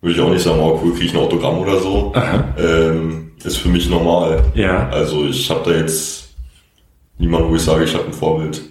würde 0.00 0.14
ich 0.14 0.20
auch 0.20 0.30
nicht 0.30 0.42
sagen, 0.42 0.60
oh 0.60 0.80
cool, 0.82 0.92
kriege 0.92 1.06
ich 1.06 1.14
ein 1.14 1.20
Autogramm 1.20 1.58
oder 1.58 1.78
so. 1.78 2.12
Ähm, 2.58 3.32
ist 3.44 3.58
für 3.58 3.68
mich 3.68 3.88
normal. 3.88 4.42
Ja. 4.54 4.88
Also 4.88 5.26
ich 5.26 5.50
habe 5.50 5.70
da 5.70 5.76
jetzt 5.78 6.34
niemanden, 7.18 7.50
wo 7.50 7.56
ich 7.56 7.62
sage, 7.62 7.84
ich 7.84 7.94
habe 7.94 8.06
ein 8.06 8.12
Vorbild. 8.12 8.62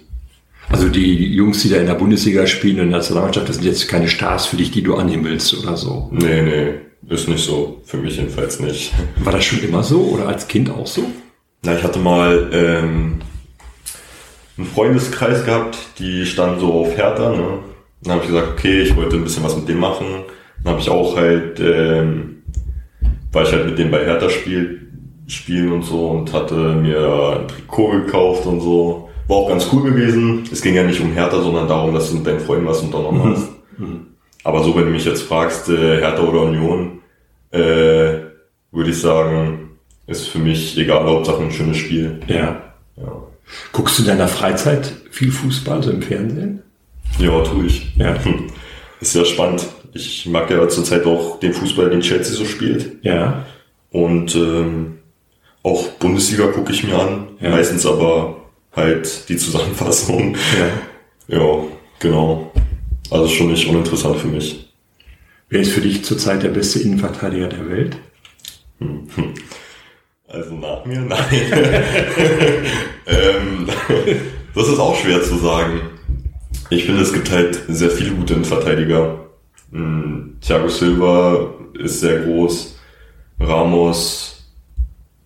Also 0.68 0.88
die 0.88 1.34
Jungs, 1.34 1.62
die 1.62 1.68
da 1.68 1.76
in 1.76 1.86
der 1.86 1.94
Bundesliga 1.94 2.46
spielen 2.46 2.76
und 2.76 2.84
in 2.84 2.90
der 2.90 2.98
Nationalmannschaft, 2.98 3.48
das 3.48 3.56
sind 3.56 3.64
jetzt 3.64 3.88
keine 3.88 4.08
Stars 4.08 4.46
für 4.46 4.56
dich, 4.56 4.70
die 4.70 4.82
du 4.82 4.94
anhimmelst 4.94 5.58
oder 5.58 5.76
so. 5.76 6.08
Nee, 6.12 6.42
nee, 6.42 6.74
ist 7.08 7.28
nicht 7.28 7.44
so. 7.44 7.80
Für 7.84 7.96
mich 7.96 8.16
jedenfalls 8.16 8.60
nicht. 8.60 8.92
War 9.16 9.32
das 9.32 9.44
schon 9.44 9.62
immer 9.62 9.82
so 9.82 10.02
oder 10.02 10.28
als 10.28 10.46
Kind 10.46 10.70
auch 10.70 10.86
so? 10.86 11.04
Na, 11.62 11.76
ich 11.76 11.82
hatte 11.82 11.98
mal 11.98 12.50
ähm, 12.52 13.20
einen 14.56 14.66
Freundeskreis 14.66 15.44
gehabt, 15.44 15.76
die 15.98 16.24
standen 16.24 16.60
so 16.60 16.72
auf 16.72 16.96
Hertha. 16.96 17.30
Ne? 17.30 17.58
Dann 18.02 18.14
habe 18.14 18.22
ich 18.22 18.30
gesagt, 18.30 18.48
okay, 18.52 18.82
ich 18.82 18.96
wollte 18.96 19.16
ein 19.16 19.24
bisschen 19.24 19.44
was 19.44 19.56
mit 19.56 19.68
dem 19.68 19.78
machen. 19.78 20.06
Dann 20.62 20.72
habe 20.72 20.82
ich 20.82 20.88
auch 20.88 21.16
halt, 21.16 21.60
ähm, 21.60 22.42
weil 23.32 23.46
ich 23.46 23.52
halt 23.52 23.66
mit 23.66 23.78
dem 23.78 23.90
bei 23.90 24.04
Hertha 24.04 24.28
spiel, 24.30 24.88
spielen 25.26 25.72
und 25.72 25.82
so 25.82 26.08
und 26.08 26.32
hatte 26.32 26.54
mir 26.54 27.38
ein 27.40 27.48
Trikot 27.48 27.90
gekauft 27.90 28.46
und 28.46 28.60
so 28.60 29.08
war 29.30 29.36
auch 29.36 29.48
ganz 29.48 29.68
cool 29.72 29.84
gewesen. 29.84 30.44
Es 30.50 30.60
ging 30.60 30.74
ja 30.74 30.82
nicht 30.82 31.00
um 31.00 31.12
Hertha, 31.12 31.40
sondern 31.40 31.68
darum, 31.68 31.94
dass 31.94 32.10
du 32.10 32.16
mit 32.16 32.26
deinen 32.26 32.40
Freunden 32.40 32.66
was 32.66 32.80
unternommen 32.80 33.34
hast. 33.34 33.48
Mhm. 33.78 34.06
Aber 34.42 34.64
so, 34.64 34.74
wenn 34.74 34.86
du 34.86 34.90
mich 34.90 35.04
jetzt 35.04 35.22
fragst, 35.22 35.68
äh, 35.68 36.00
Hertha 36.00 36.22
oder 36.22 36.42
Union, 36.42 36.98
äh, 37.52 38.26
würde 38.72 38.90
ich 38.90 39.00
sagen, 39.00 39.70
ist 40.06 40.28
für 40.28 40.38
mich 40.38 40.76
egal, 40.76 41.04
Hauptsache 41.04 41.42
ein 41.42 41.52
schönes 41.52 41.76
Spiel. 41.76 42.20
Ja. 42.26 42.60
ja. 42.96 43.12
Guckst 43.72 43.98
du 43.98 44.02
in 44.02 44.08
deiner 44.08 44.28
Freizeit 44.28 44.92
viel 45.10 45.30
Fußball, 45.30 45.82
so 45.82 45.90
im 45.90 46.02
Fernsehen? 46.02 46.62
Ja, 47.18 47.42
tue 47.42 47.66
ich. 47.66 47.94
Ja. 47.96 48.16
Ist 49.00 49.14
ja 49.14 49.24
spannend. 49.24 49.66
Ich 49.92 50.26
mag 50.26 50.50
ja 50.50 50.68
zurzeit 50.68 51.04
auch 51.06 51.40
den 51.40 51.52
Fußball, 51.52 51.90
den 51.90 52.00
Chelsea 52.00 52.34
so 52.34 52.44
spielt. 52.44 53.02
Ja. 53.02 53.46
Und 53.90 54.34
ähm, 54.36 54.98
auch 55.62 55.88
Bundesliga 55.92 56.46
gucke 56.48 56.72
ich 56.72 56.84
mir 56.84 56.98
an. 56.98 57.28
Ja. 57.40 57.50
Meistens 57.50 57.86
aber 57.86 58.36
halt 58.72 59.28
die 59.28 59.36
Zusammenfassung. 59.36 60.36
Ja. 61.28 61.38
ja, 61.38 61.64
genau. 61.98 62.52
Also 63.10 63.28
schon 63.28 63.50
nicht 63.50 63.66
uninteressant 63.68 64.16
für 64.16 64.28
mich. 64.28 64.72
Wer 65.48 65.60
ist 65.60 65.72
für 65.72 65.80
dich 65.80 66.04
zurzeit 66.04 66.42
der 66.42 66.50
beste 66.50 66.78
Innenverteidiger 66.78 67.48
der 67.48 67.68
Welt? 67.68 67.96
Also 70.32 70.54
nach 70.54 70.84
mir? 70.84 71.00
Nein. 71.00 71.18
ähm, 73.08 73.66
das 74.54 74.68
ist 74.68 74.78
auch 74.78 74.96
schwer 74.96 75.20
zu 75.24 75.38
sagen. 75.38 75.80
Ich 76.70 76.84
finde, 76.84 77.02
es 77.02 77.12
gibt 77.12 77.30
halt 77.30 77.60
sehr 77.68 77.90
viele 77.90 78.12
gute 78.12 78.34
Innenverteidiger. 78.34 79.26
Hm, 79.72 80.36
Thiago 80.40 80.68
Silva 80.68 81.54
ist 81.78 82.00
sehr 82.00 82.20
groß. 82.20 82.78
Ramos, 83.40 84.48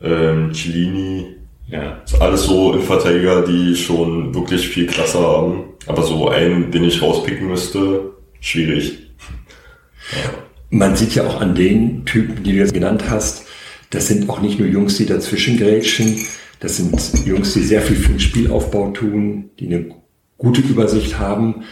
ähm, 0.01 0.53
Cellini, 0.55 1.37
Ja. 1.69 1.99
Das 2.03 2.13
ist 2.13 2.21
alles 2.21 2.43
so 2.45 2.73
Innenverteidiger, 2.73 3.43
die 3.43 3.77
schon 3.77 4.35
wirklich 4.35 4.69
viel 4.69 4.87
Klasse 4.87 5.19
haben. 5.19 5.65
Aber 5.87 6.03
so 6.03 6.29
einen, 6.29 6.71
den 6.71 6.85
ich 6.85 7.03
rauspicken 7.03 7.49
müsste, 7.49 8.13
schwierig. 8.41 8.99
Ja. 10.13 10.31
Man 10.71 10.97
sieht 10.97 11.15
ja 11.15 11.27
auch 11.27 11.41
an 11.41 11.55
den 11.55 12.05
Typen, 12.05 12.43
die 12.43 12.53
du 12.53 12.59
jetzt 12.59 12.75
genannt 12.75 13.05
hast, 13.09 13.47
das 13.91 14.09
sind 14.09 14.29
auch 14.29 14.41
nicht 14.41 14.59
nur 14.59 14.69
Jungs, 14.69 14.97
die 14.97 15.07
dazwischen 15.07 15.57
grätschen, 15.57 16.19
das 16.61 16.79
sind 16.79 17.27
Jungs, 17.27 17.53
die 17.53 17.63
sehr 17.63 17.81
viel 17.81 17.97
für 17.97 18.11
den 18.11 18.21
Spielaufbau 18.21 18.91
tun, 18.91 19.51
die 19.59 19.67
eine 19.67 19.95
gute 20.45 20.61
Übersicht 20.61 21.19
haben. 21.19 21.65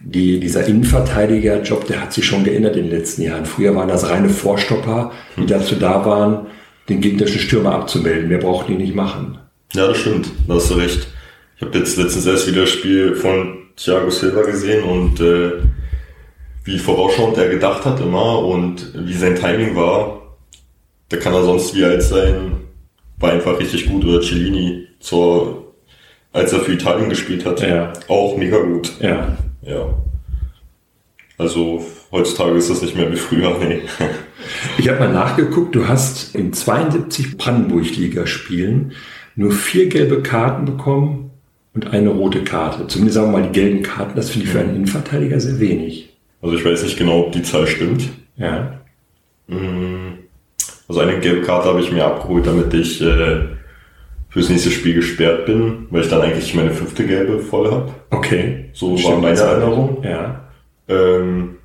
Die, 0.00 0.38
dieser 0.38 0.64
Innenverteidiger-Job, 0.64 1.86
der 1.86 2.00
hat 2.02 2.12
sich 2.12 2.24
schon 2.24 2.44
geändert 2.44 2.76
in 2.76 2.84
den 2.84 2.92
letzten 2.92 3.22
Jahren. 3.22 3.46
Früher 3.46 3.74
waren 3.74 3.88
das 3.88 4.08
reine 4.08 4.28
Vorstopper, 4.28 5.10
die 5.36 5.46
dazu 5.46 5.74
da 5.74 6.04
waren, 6.06 6.46
den 6.88 7.00
gegnerischen 7.00 7.40
Stürmer 7.40 7.74
abzumelden. 7.74 8.28
Mehr 8.28 8.38
brauchten 8.38 8.72
die 8.72 8.84
nicht 8.84 8.94
machen. 8.94 9.38
Ja, 9.74 9.88
das 9.88 9.98
stimmt. 9.98 10.30
Da 10.46 10.54
hast 10.54 10.70
du 10.70 10.74
recht. 10.74 11.08
Ich 11.56 11.62
habe 11.62 11.76
jetzt 11.76 11.96
letztens 11.96 12.26
erst 12.26 12.46
wieder 12.46 12.60
das 12.60 12.70
Spiel 12.70 13.16
von 13.16 13.58
Thiago 13.76 14.10
Silva 14.10 14.42
gesehen 14.42 14.84
und 14.84 15.20
äh, 15.20 15.52
wie 16.64 16.78
vorausschauend 16.78 17.36
er 17.38 17.48
gedacht 17.48 17.84
hat 17.84 18.00
immer 18.00 18.44
und 18.44 18.92
wie 18.94 19.14
sein 19.14 19.34
Timing 19.34 19.74
war. 19.74 20.36
Da 21.08 21.16
kann 21.16 21.34
er 21.34 21.42
sonst 21.42 21.74
wie 21.74 21.84
alt 21.84 22.02
sein. 22.02 22.58
War 23.18 23.32
einfach 23.32 23.58
richtig 23.58 23.86
gut. 23.88 24.04
Oder 24.04 24.20
Cellini 24.20 24.86
zur, 25.00 25.67
als 26.32 26.52
er 26.52 26.60
für 26.60 26.72
Italien 26.72 27.08
gespielt 27.08 27.44
hat. 27.44 27.60
Ja. 27.62 27.92
Auch 28.08 28.36
mega 28.36 28.58
gut. 28.58 28.92
Ja. 29.00 29.36
Ja. 29.62 29.94
Also 31.36 31.84
heutzutage 32.10 32.56
ist 32.56 32.68
das 32.68 32.82
nicht 32.82 32.96
mehr 32.96 33.10
wie 33.12 33.16
früher, 33.16 33.56
nee. 33.58 33.82
Ich 34.76 34.88
habe 34.88 35.00
mal 35.00 35.12
nachgeguckt, 35.12 35.74
du 35.74 35.86
hast 35.86 36.34
in 36.34 36.52
72 36.52 37.36
Brandenburg-Liga-Spielen 37.36 38.92
nur 39.36 39.52
vier 39.52 39.88
gelbe 39.88 40.22
Karten 40.22 40.64
bekommen 40.64 41.30
und 41.74 41.92
eine 41.92 42.08
rote 42.08 42.42
Karte. 42.42 42.88
Zumindest 42.88 43.14
sagen 43.14 43.30
wir 43.30 43.38
mal 43.38 43.46
die 43.46 43.52
gelben 43.52 43.82
Karten, 43.82 44.16
das 44.16 44.30
finde 44.30 44.46
ich 44.46 44.52
für 44.52 44.60
einen 44.60 44.74
Innenverteidiger 44.74 45.38
sehr 45.38 45.60
wenig. 45.60 46.16
Also 46.42 46.56
ich 46.56 46.64
weiß 46.64 46.82
nicht 46.82 46.98
genau, 46.98 47.20
ob 47.26 47.32
die 47.32 47.42
Zahl 47.42 47.66
stimmt. 47.66 48.08
Ja. 48.36 48.80
Mm. 49.46 50.18
Also 50.88 51.00
eine 51.00 51.20
gelbe 51.20 51.42
Karte 51.42 51.68
habe 51.68 51.80
ich 51.80 51.92
mir 51.92 52.04
abgeholt, 52.04 52.46
damit 52.46 52.72
ich 52.74 53.00
äh, 53.00 53.44
fürs 54.28 54.48
nächste 54.48 54.70
Spiel 54.70 54.94
gesperrt 54.94 55.46
bin, 55.46 55.86
weil 55.90 56.02
ich 56.02 56.08
dann 56.08 56.22
eigentlich 56.22 56.54
meine 56.54 56.70
fünfte 56.70 57.06
gelbe 57.06 57.40
voll 57.40 57.70
habe. 57.70 57.92
Okay. 58.10 58.66
So 58.72 58.96
Stimmt, 58.96 59.14
war 59.14 59.20
meine 59.22 59.38
Erinnerung. 59.38 60.02
Ja. 60.04 60.48
Ähm, 60.88 61.56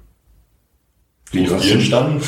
wie 1.31 1.43
du 1.45 1.55
hast, 1.55 1.69
entstanden? 1.69 2.21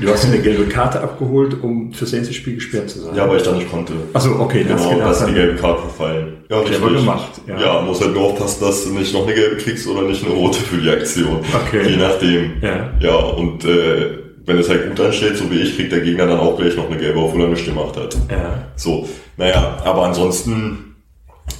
du 0.00 0.08
hast 0.08 0.26
eine 0.26 0.38
gelbe 0.38 0.66
Karte 0.66 1.00
abgeholt, 1.00 1.56
um 1.62 1.92
fürs 1.92 2.12
nächste 2.12 2.34
Spiel 2.34 2.56
gesperrt 2.56 2.90
zu 2.90 3.00
sein. 3.00 3.16
Ja, 3.16 3.28
weil 3.28 3.38
ich 3.38 3.42
da 3.42 3.52
nicht 3.52 3.70
konnte. 3.70 3.94
Achso, 4.12 4.38
okay. 4.38 4.64
Das 4.68 4.80
genau, 4.86 5.00
da 5.00 5.10
ist 5.10 5.26
die 5.26 5.34
gelbe 5.34 5.56
Karte 5.56 5.82
verfallen. 5.82 6.36
Ja, 6.48 6.60
richtig. 6.60 6.80
Aber 6.80 6.92
gemacht. 6.92 7.40
Ja. 7.46 7.60
ja, 7.60 7.80
muss 7.82 8.00
halt 8.00 8.14
nur 8.14 8.24
aufpassen, 8.24 8.64
dass 8.64 8.84
du 8.84 8.90
nicht 8.92 9.12
noch 9.12 9.26
eine 9.26 9.34
gelbe 9.34 9.56
kriegst 9.56 9.88
oder 9.88 10.02
nicht 10.02 10.24
eine 10.24 10.34
rote 10.34 10.60
für 10.60 10.76
die 10.76 10.90
Aktion. 10.90 11.40
Okay. 11.66 11.88
Je 11.88 11.96
nachdem. 11.96 12.52
Ja. 12.62 12.92
Ja, 13.00 13.16
und 13.16 13.64
äh, 13.64 14.27
wenn 14.48 14.58
es 14.58 14.68
halt 14.68 14.88
gut 14.88 14.98
ansteht, 15.00 15.36
so 15.36 15.50
wie 15.50 15.60
ich, 15.60 15.76
kriegt 15.76 15.92
der 15.92 16.00
Gegner 16.00 16.26
dann 16.26 16.40
auch 16.40 16.56
gleich 16.56 16.74
noch 16.74 16.90
eine 16.90 16.98
gelbe, 16.98 17.20
obwohl 17.20 17.42
er 17.42 17.48
nichts 17.48 17.66
gemacht 17.66 17.96
hat. 17.96 18.16
Ja. 18.30 18.66
So, 18.76 19.08
naja, 19.36 19.78
aber 19.84 20.06
ansonsten, 20.06 20.96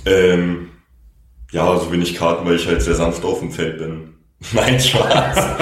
ähm, 0.06 0.70
ja, 1.52 1.78
so 1.78 1.92
wenig 1.92 2.16
Karten, 2.16 2.46
weil 2.46 2.56
ich 2.56 2.66
halt 2.66 2.82
sehr 2.82 2.94
sanft 2.94 3.24
auf 3.24 3.40
dem 3.40 3.52
Feld 3.52 3.78
bin. 3.78 4.14
Nein, 4.52 4.80
Spaß. 4.80 5.38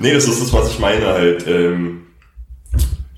Nee, 0.00 0.14
das 0.14 0.28
ist 0.28 0.40
das, 0.40 0.52
was 0.52 0.70
ich 0.70 0.78
meine 0.78 1.06
halt. 1.06 1.44
Ähm, 1.48 2.06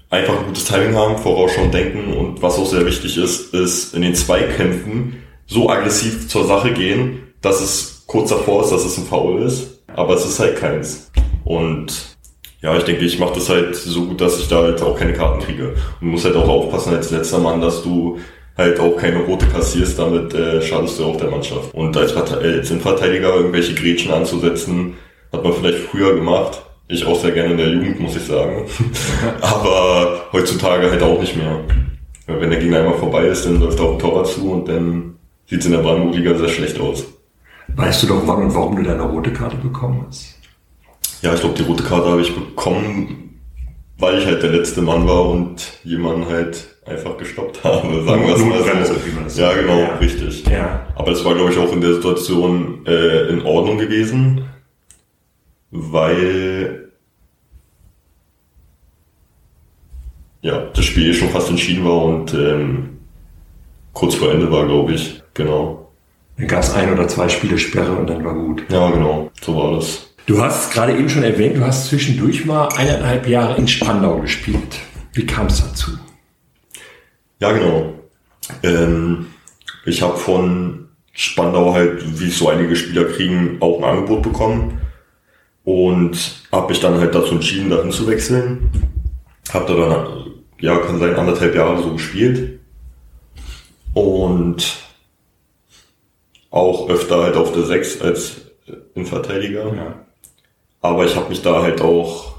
einfach 0.09 0.39
ein 0.39 0.47
gutes 0.47 0.65
Timing 0.65 0.95
haben, 0.95 1.19
vorausschauen 1.19 1.71
denken 1.71 2.15
und 2.15 2.43
was 2.43 2.59
auch 2.59 2.67
sehr 2.67 2.87
wichtig 2.87 3.17
ist, 3.17 3.55
ist 3.55 3.95
in 3.95 4.03
den 4.03 4.15
Zweikämpfen 4.15 5.23
so 5.47 5.69
aggressiv 5.69 6.29
zur 6.29 6.47
Sache 6.47 6.73
gehen, 6.73 7.35
dass 7.43 7.61
es 7.61 8.05
kurz 8.07 8.31
davor 8.31 8.65
ist, 8.65 8.71
dass 8.71 8.85
es 8.85 8.97
ein 8.97 9.05
Foul 9.05 9.43
ist, 9.43 9.83
aber 9.95 10.15
es 10.15 10.25
ist 10.25 10.41
halt 10.41 10.57
keins. 10.57 11.11
Und 11.45 12.17
ja, 12.63 12.77
ich 12.77 12.85
denke, 12.85 13.05
ich 13.05 13.19
mache 13.19 13.35
das 13.35 13.49
halt 13.49 13.75
so 13.75 14.05
gut, 14.05 14.21
dass 14.21 14.39
ich 14.39 14.49
da 14.49 14.63
halt 14.63 14.83
auch 14.83 14.99
keine 14.99 15.15
Karten 15.15 15.41
kriege. 15.41 15.75
Und 16.01 16.09
muss 16.09 16.25
halt 16.25 16.37
auch 16.37 16.49
aufpassen 16.49 16.95
als 16.95 17.11
letzter 17.11 17.39
Mann, 17.39 17.61
dass 17.61 17.83
du 17.83 18.19
halt 18.57 18.79
auch 18.79 18.97
keine 18.97 19.21
rote 19.21 19.47
kassierst, 19.47 19.99
damit 19.99 20.35
äh, 20.35 20.61
schadest 20.61 20.99
du 20.99 21.07
auch 21.07 21.17
der 21.17 21.31
Mannschaft. 21.31 21.73
Und 21.73 21.97
als, 21.97 22.15
als 22.15 22.71
Innenverteidiger 22.71 23.35
irgendwelche 23.35 23.75
Grätschen 23.75 24.13
anzusetzen, 24.13 24.95
hat 25.33 25.43
man 25.43 25.55
vielleicht 25.55 25.79
früher 25.79 26.15
gemacht, 26.15 26.61
ich 26.89 27.07
auch 27.07 27.19
sehr 27.19 27.31
gerne 27.31 27.53
in 27.53 27.57
der 27.57 27.69
Jugend, 27.69 28.01
muss 28.01 28.17
ich 28.17 28.25
sagen. 28.25 28.67
Aber 29.41 30.27
heutzutage 30.33 30.91
halt 30.91 31.03
auch 31.03 31.21
nicht 31.21 31.37
mehr. 31.37 31.61
Wenn 32.27 32.51
der 32.51 32.59
Gegner 32.59 32.81
einmal 32.81 32.99
vorbei 32.99 33.27
ist, 33.27 33.47
dann 33.47 33.61
läuft 33.61 33.81
auch 33.81 33.93
ein 33.93 33.99
Torwart 33.99 34.27
zu 34.27 34.51
und 34.53 34.69
dann 34.69 35.17
sieht 35.47 35.61
es 35.61 35.67
in 35.67 35.73
der 35.73 35.79
Brandenburg-Liga 35.79 36.37
sehr 36.37 36.49
schlecht 36.49 36.81
aus. 36.81 37.07
Weißt 37.69 38.03
du 38.03 38.09
doch, 38.09 38.23
wann 38.27 38.43
und 38.43 38.55
warum 38.55 38.77
du 38.77 38.83
deine 38.83 39.03
rote 39.03 39.33
Karte 39.33 39.57
bekommen 39.57 40.05
hast? 40.07 40.40
Ja, 41.23 41.35
ich 41.35 41.41
glaube, 41.41 41.55
die 41.57 41.63
rote 41.63 41.83
Karte 41.83 42.09
habe 42.09 42.23
ich 42.23 42.35
bekommen, 42.35 43.41
weil 43.99 44.19
ich 44.19 44.27
halt 44.27 44.43
der 44.43 44.51
letzte 44.51 44.83
Mann 44.83 45.07
war 45.07 45.29
und 45.29 45.81
jemanden 45.85 46.27
halt 46.27 46.77
einfach 46.87 47.17
gestoppt 47.19 47.63
habe, 47.65 48.05
sagen 48.05 48.27
wir 48.27 48.35
es 48.35 48.45
mal 48.45 48.85
so. 49.29 49.41
Ja, 49.41 49.53
genau, 49.53 49.79
ja. 49.79 49.97
richtig. 49.97 50.45
Ja. 50.47 50.87
Aber 50.95 51.13
es 51.13 51.25
war, 51.25 51.35
glaube 51.35 51.53
ich, 51.53 51.59
auch 51.59 51.73
in 51.73 51.81
der 51.81 51.95
Situation 51.95 52.87
äh, 52.87 53.29
in 53.29 53.43
Ordnung 53.43 53.79
gewesen 53.79 54.47
weil 55.71 56.91
ja, 60.43 60.67
das 60.75 60.85
Spiel 60.85 61.13
schon 61.15 61.29
fast 61.29 61.51
entschieden 61.51 61.85
war 61.85 62.03
und 62.03 62.33
ähm, 62.35 62.99
kurz 63.93 64.15
vor 64.15 64.33
Ende 64.33 64.51
war, 64.51 64.67
glaube 64.67 64.95
ich. 64.95 65.23
Genau. 65.35 65.91
Dann 66.39 66.49
gab 66.49 66.63
es 66.63 66.73
ein 66.73 66.93
oder 66.93 67.07
zwei 67.09 67.29
Spiele 67.29 67.59
Sperre 67.59 67.93
und 67.93 68.09
dann 68.09 68.25
war 68.25 68.35
gut. 68.35 68.65
Ja, 68.71 68.91
genau. 68.91 69.31
So 69.43 69.55
war 69.57 69.77
das. 69.77 70.10
Du 70.31 70.41
hast 70.41 70.73
gerade 70.73 70.97
eben 70.97 71.09
schon 71.09 71.25
erwähnt, 71.25 71.57
du 71.57 71.67
hast 71.67 71.87
zwischendurch 71.87 72.45
mal 72.45 72.69
eineinhalb 72.77 73.27
Jahre 73.27 73.57
in 73.57 73.67
Spandau 73.67 74.21
gespielt. 74.21 74.79
Wie 75.13 75.27
kam 75.27 75.49
es 75.49 75.61
dazu? 75.61 75.91
Ja, 77.41 77.51
genau. 77.51 77.95
Ähm, 78.63 79.27
ich 79.85 80.03
habe 80.03 80.17
von 80.17 80.87
Spandau 81.13 81.75
halt, 81.75 82.21
wie 82.21 82.31
so 82.31 82.49
einige 82.49 82.77
Spieler 82.77 83.07
kriegen, 83.07 83.57
auch 83.59 83.79
ein 83.79 83.83
Angebot 83.83 84.23
bekommen 84.23 84.81
und 85.65 86.45
habe 86.53 86.69
mich 86.69 86.79
dann 86.79 87.01
halt 87.01 87.13
dazu 87.13 87.33
entschieden, 87.33 87.69
dahin 87.69 87.91
zu 87.91 88.07
wechseln. 88.07 88.71
Habe 89.53 89.67
da 89.67 89.89
dann, 89.89 90.33
ja, 90.61 90.79
kann 90.79 91.01
sein, 91.01 91.17
anderthalb 91.17 91.57
Jahre 91.57 91.83
so 91.83 91.95
gespielt. 91.95 92.61
Und 93.95 94.77
auch 96.51 96.89
öfter 96.89 97.21
halt 97.21 97.35
auf 97.35 97.51
der 97.53 97.65
6 97.65 98.01
als 98.01 98.43
Innenverteidiger. 98.95 99.75
Ja. 99.75 100.07
Aber 100.81 101.05
ich 101.05 101.17
habe 101.17 101.29
mich 101.29 101.43
da 101.43 101.63
halt 101.63 101.81
auch 101.81 102.35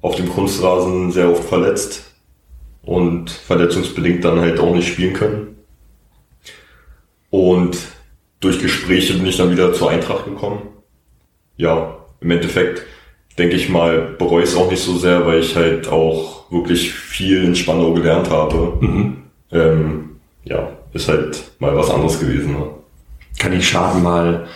auf 0.00 0.16
dem 0.16 0.28
Kunstrasen 0.30 1.12
sehr 1.12 1.30
oft 1.30 1.44
verletzt 1.44 2.14
und 2.82 3.30
verletzungsbedingt 3.30 4.24
dann 4.24 4.40
halt 4.40 4.58
auch 4.58 4.74
nicht 4.74 4.88
spielen 4.88 5.12
können. 5.12 5.56
Und 7.28 7.78
durch 8.40 8.60
Gespräche 8.60 9.14
bin 9.14 9.26
ich 9.26 9.36
dann 9.36 9.50
wieder 9.50 9.72
zur 9.74 9.90
Eintracht 9.90 10.24
gekommen. 10.24 10.62
Ja, 11.56 11.98
im 12.20 12.30
Endeffekt 12.30 12.82
denke 13.38 13.56
ich 13.56 13.68
mal, 13.68 14.14
bereue 14.18 14.42
ich 14.42 14.50
es 14.50 14.56
auch 14.56 14.70
nicht 14.70 14.82
so 14.82 14.96
sehr, 14.96 15.26
weil 15.26 15.40
ich 15.40 15.54
halt 15.54 15.88
auch 15.88 16.50
wirklich 16.50 16.92
viel 16.92 17.44
in 17.44 17.54
Spandau 17.54 17.92
gelernt 17.92 18.30
habe. 18.30 18.78
Mhm. 18.80 19.16
Ähm, 19.52 20.16
ja, 20.44 20.70
ist 20.92 21.08
halt 21.08 21.42
mal 21.58 21.76
was 21.76 21.90
anderes 21.90 22.18
gewesen. 22.18 22.52
Ne? 22.52 22.66
Kann 23.38 23.52
nicht 23.52 23.68
schaden, 23.68 24.02
mal 24.02 24.46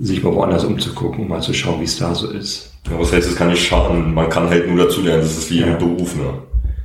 sich 0.00 0.22
mal 0.22 0.34
woanders 0.34 0.64
umzugucken, 0.64 1.28
mal 1.28 1.40
zu 1.40 1.52
schauen, 1.52 1.80
wie 1.80 1.84
es 1.84 1.98
da 1.98 2.14
so 2.14 2.30
ist. 2.30 2.72
Ja, 2.88 2.98
was 2.98 3.12
heißt, 3.12 3.28
es 3.28 3.36
kann 3.36 3.48
nicht 3.48 3.66
schaden? 3.66 4.14
Man 4.14 4.28
kann 4.28 4.48
halt 4.48 4.68
nur 4.68 4.84
dazu 4.84 5.02
lernen, 5.02 5.22
das 5.22 5.36
ist 5.36 5.50
wie 5.50 5.60
ja. 5.60 5.66
im 5.66 5.78
Beruf. 5.78 6.16
Ne? 6.16 6.42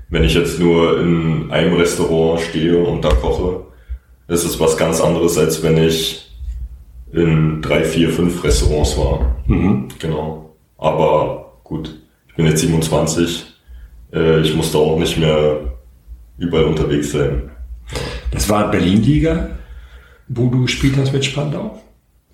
Wenn 0.09 0.23
ich 0.23 0.33
jetzt 0.33 0.59
nur 0.59 0.99
in 0.99 1.51
einem 1.51 1.75
Restaurant 1.75 2.41
stehe 2.41 2.83
und 2.83 3.03
da 3.03 3.09
koche, 3.09 3.65
ist 4.27 4.43
es 4.43 4.59
was 4.59 4.77
ganz 4.77 4.99
anderes, 4.99 5.37
als 5.37 5.61
wenn 5.63 5.77
ich 5.77 6.31
in 7.11 7.61
drei, 7.61 7.83
vier, 7.83 8.09
fünf 8.09 8.43
Restaurants 8.43 8.97
war. 8.97 9.35
Mhm. 9.45 9.87
Genau. 9.99 10.55
Aber 10.77 11.59
gut, 11.63 11.95
ich 12.27 12.35
bin 12.35 12.47
jetzt 12.47 12.61
27. 12.61 13.45
Äh, 14.11 14.41
ich 14.41 14.55
musste 14.55 14.79
auch 14.79 14.97
nicht 14.97 15.17
mehr 15.17 15.73
überall 16.37 16.65
unterwegs 16.65 17.11
sein. 17.11 17.51
Das 18.31 18.49
war 18.49 18.71
Berlin-Liga, 18.71 19.51
wo 20.27 20.49
du 20.49 20.63
gespielt 20.63 20.97
hast 20.97 21.13
mit 21.13 21.23
Spandau? 21.23 21.79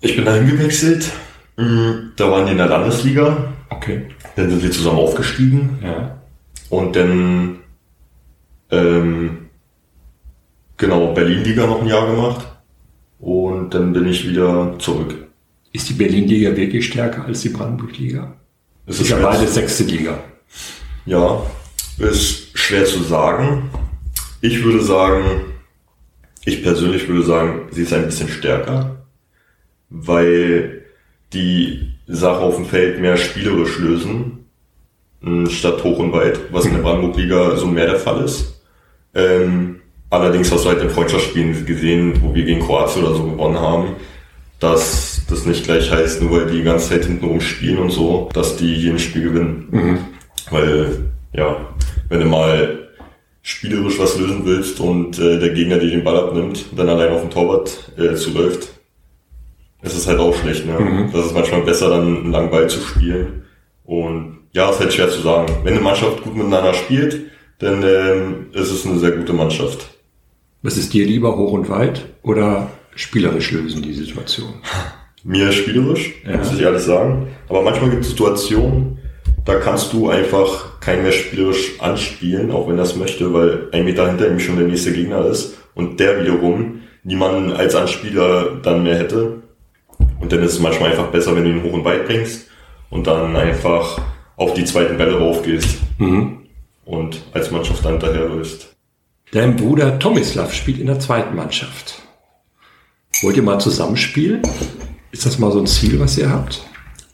Ich 0.00 0.16
bin 0.16 0.24
dahin 0.24 0.48
gewechselt. 0.48 1.10
Mhm. 1.56 2.12
Da 2.16 2.30
waren 2.30 2.46
die 2.46 2.52
in 2.52 2.58
der 2.58 2.68
Landesliga. 2.68 3.52
Okay. 3.68 4.06
Dann 4.36 4.50
sind 4.50 4.62
wir 4.62 4.70
zusammen 4.70 4.98
aufgestiegen. 4.98 5.78
Ja. 5.82 6.18
Und 6.70 6.96
dann 6.96 7.58
ähm, 8.70 9.48
genau 10.76 11.12
Berlin-Liga 11.12 11.66
noch 11.66 11.82
ein 11.82 11.88
Jahr 11.88 12.06
gemacht. 12.06 12.46
Und 13.18 13.74
dann 13.74 13.92
bin 13.92 14.06
ich 14.06 14.26
wieder 14.26 14.76
zurück. 14.78 15.14
Ist 15.72 15.88
die 15.88 15.94
Berlin-Liga 15.94 16.56
wirklich 16.56 16.86
stärker 16.86 17.26
als 17.26 17.42
die 17.42 17.50
Brandenburg-Liga? 17.50 18.34
Es 18.86 18.96
ist, 18.96 19.02
ist 19.02 19.10
ja 19.10 19.18
beide 19.18 19.46
sechste 19.46 19.84
Liga. 19.84 20.18
Ja, 21.04 21.42
ist 21.98 22.58
schwer 22.58 22.84
zu 22.86 23.02
sagen. 23.02 23.70
Ich 24.40 24.64
würde 24.64 24.82
sagen, 24.82 25.22
ich 26.44 26.62
persönlich 26.62 27.06
würde 27.06 27.22
sagen, 27.22 27.68
sie 27.70 27.82
ist 27.82 27.92
ein 27.92 28.06
bisschen 28.06 28.28
stärker, 28.28 28.99
weil 29.90 30.82
die 31.32 31.92
Sache 32.06 32.40
auf 32.40 32.56
dem 32.56 32.64
Feld 32.64 33.00
mehr 33.00 33.16
spielerisch 33.16 33.78
lösen, 33.78 34.46
statt 35.48 35.84
hoch 35.84 35.98
und 35.98 36.12
weit, 36.12 36.40
was 36.50 36.64
in 36.64 36.72
der 36.72 36.80
Brandenburg-Liga 36.80 37.56
so 37.56 37.66
mehr 37.66 37.86
der 37.86 37.98
Fall 37.98 38.24
ist. 38.24 38.62
Ähm, 39.14 39.80
allerdings 40.08 40.50
hast 40.50 40.64
du 40.64 40.70
halt 40.70 40.80
in 40.80 40.90
Freundschaftsspielen 40.90 41.66
gesehen, 41.66 42.20
wo 42.22 42.34
wir 42.34 42.44
gegen 42.44 42.60
Kroatien 42.60 43.04
oder 43.04 43.14
so 43.14 43.24
gewonnen 43.24 43.58
haben, 43.58 43.96
dass 44.60 45.22
das 45.28 45.46
nicht 45.46 45.64
gleich 45.64 45.90
heißt, 45.90 46.22
nur 46.22 46.32
weil 46.32 46.46
die 46.46 46.58
die 46.58 46.64
ganze 46.64 46.90
Zeit 46.90 47.04
hintenrum 47.04 47.40
spielen 47.40 47.78
und 47.78 47.90
so, 47.90 48.28
dass 48.32 48.56
die 48.56 48.74
jedes 48.74 49.02
Spiel 49.02 49.24
gewinnen. 49.24 49.68
Mhm. 49.70 49.98
Weil, 50.50 51.10
ja, 51.32 51.56
wenn 52.08 52.20
du 52.20 52.26
mal 52.26 52.88
spielerisch 53.42 53.98
was 53.98 54.18
lösen 54.18 54.42
willst 54.44 54.80
und 54.80 55.18
äh, 55.18 55.38
der 55.38 55.50
Gegner 55.50 55.78
dir 55.78 55.90
den 55.90 56.04
Ball 56.04 56.16
abnimmt 56.16 56.66
und 56.70 56.78
dann 56.78 56.88
allein 56.88 57.12
auf 57.12 57.22
dem 57.22 57.30
Torwart 57.30 57.92
äh, 57.98 58.14
zuläuft, 58.14 58.79
ist 59.82 59.96
es 59.96 60.06
halt 60.06 60.18
auch 60.18 60.34
schlecht. 60.34 60.66
Ne? 60.66 60.78
Mhm. 60.78 61.12
Das 61.12 61.26
ist 61.26 61.34
manchmal 61.34 61.62
besser, 61.62 61.90
dann 61.90 62.16
einen 62.16 62.32
langen 62.32 62.50
Ball 62.50 62.68
zu 62.68 62.80
spielen. 62.80 63.44
Und 63.84 64.38
ja, 64.52 64.70
ist 64.70 64.80
halt 64.80 64.92
schwer 64.92 65.08
zu 65.08 65.20
sagen. 65.20 65.46
Wenn 65.64 65.74
eine 65.74 65.82
Mannschaft 65.82 66.22
gut 66.22 66.36
miteinander 66.36 66.74
spielt, 66.74 67.20
dann 67.58 67.82
ähm, 67.82 68.46
ist 68.52 68.70
es 68.70 68.86
eine 68.86 68.98
sehr 68.98 69.12
gute 69.12 69.32
Mannschaft. 69.32 69.86
Was 70.62 70.76
ist 70.76 70.92
dir 70.92 71.06
lieber, 71.06 71.36
hoch 71.36 71.52
und 71.52 71.68
weit 71.68 72.06
oder 72.22 72.70
spielerisch 72.94 73.52
lösen 73.52 73.82
die 73.82 73.94
Situation? 73.94 74.54
Mir 75.24 75.52
spielerisch, 75.52 76.14
ja. 76.26 76.38
muss 76.38 76.52
ich 76.52 76.60
ehrlich 76.60 76.82
sagen. 76.82 77.28
Aber 77.48 77.62
manchmal 77.62 77.90
gibt 77.90 78.04
es 78.04 78.10
Situationen, 78.10 78.98
da 79.44 79.56
kannst 79.56 79.92
du 79.92 80.08
einfach 80.08 80.80
kein 80.80 81.02
mehr 81.02 81.12
spielerisch 81.12 81.80
anspielen, 81.80 82.50
auch 82.50 82.68
wenn 82.68 82.78
er 82.78 82.84
es 82.84 82.96
möchte, 82.96 83.32
weil 83.32 83.68
ein 83.72 83.84
Meter 83.84 84.06
hinter 84.06 84.28
ihm 84.28 84.40
schon 84.40 84.56
der 84.56 84.66
nächste 84.66 84.92
Gegner 84.92 85.26
ist 85.26 85.56
und 85.74 86.00
der 86.00 86.22
wiederum 86.22 86.80
niemanden 87.04 87.52
als 87.52 87.74
Anspieler 87.74 88.60
dann 88.62 88.82
mehr 88.82 88.98
hätte. 88.98 89.42
Und 90.20 90.30
dann 90.30 90.42
ist 90.42 90.52
es 90.52 90.60
manchmal 90.60 90.90
einfach 90.90 91.08
besser, 91.08 91.34
wenn 91.34 91.44
du 91.44 91.50
ihn 91.50 91.62
hoch 91.62 91.72
und 91.72 91.84
weit 91.84 92.06
bringst 92.06 92.46
und 92.90 93.06
dann 93.06 93.34
einfach 93.36 94.00
auf 94.36 94.54
die 94.54 94.64
zweiten 94.64 94.96
Bälle 94.96 95.18
raufgehst 95.18 95.80
mhm. 95.98 96.46
und 96.84 97.22
als 97.32 97.50
Mannschaft 97.50 97.84
dann 97.84 97.92
hinterherläufst. 97.92 98.74
Dein 99.32 99.56
Bruder 99.56 99.98
Tomislav 99.98 100.52
spielt 100.52 100.78
in 100.78 100.86
der 100.86 101.00
zweiten 101.00 101.36
Mannschaft. 101.36 102.02
Wollt 103.22 103.36
ihr 103.36 103.42
mal 103.42 103.60
zusammenspielen? 103.60 104.42
Ist 105.12 105.26
das 105.26 105.38
mal 105.38 105.52
so 105.52 105.60
ein 105.60 105.66
Ziel, 105.66 106.00
was 106.00 106.16
ihr 106.18 106.30
habt? 106.30 106.62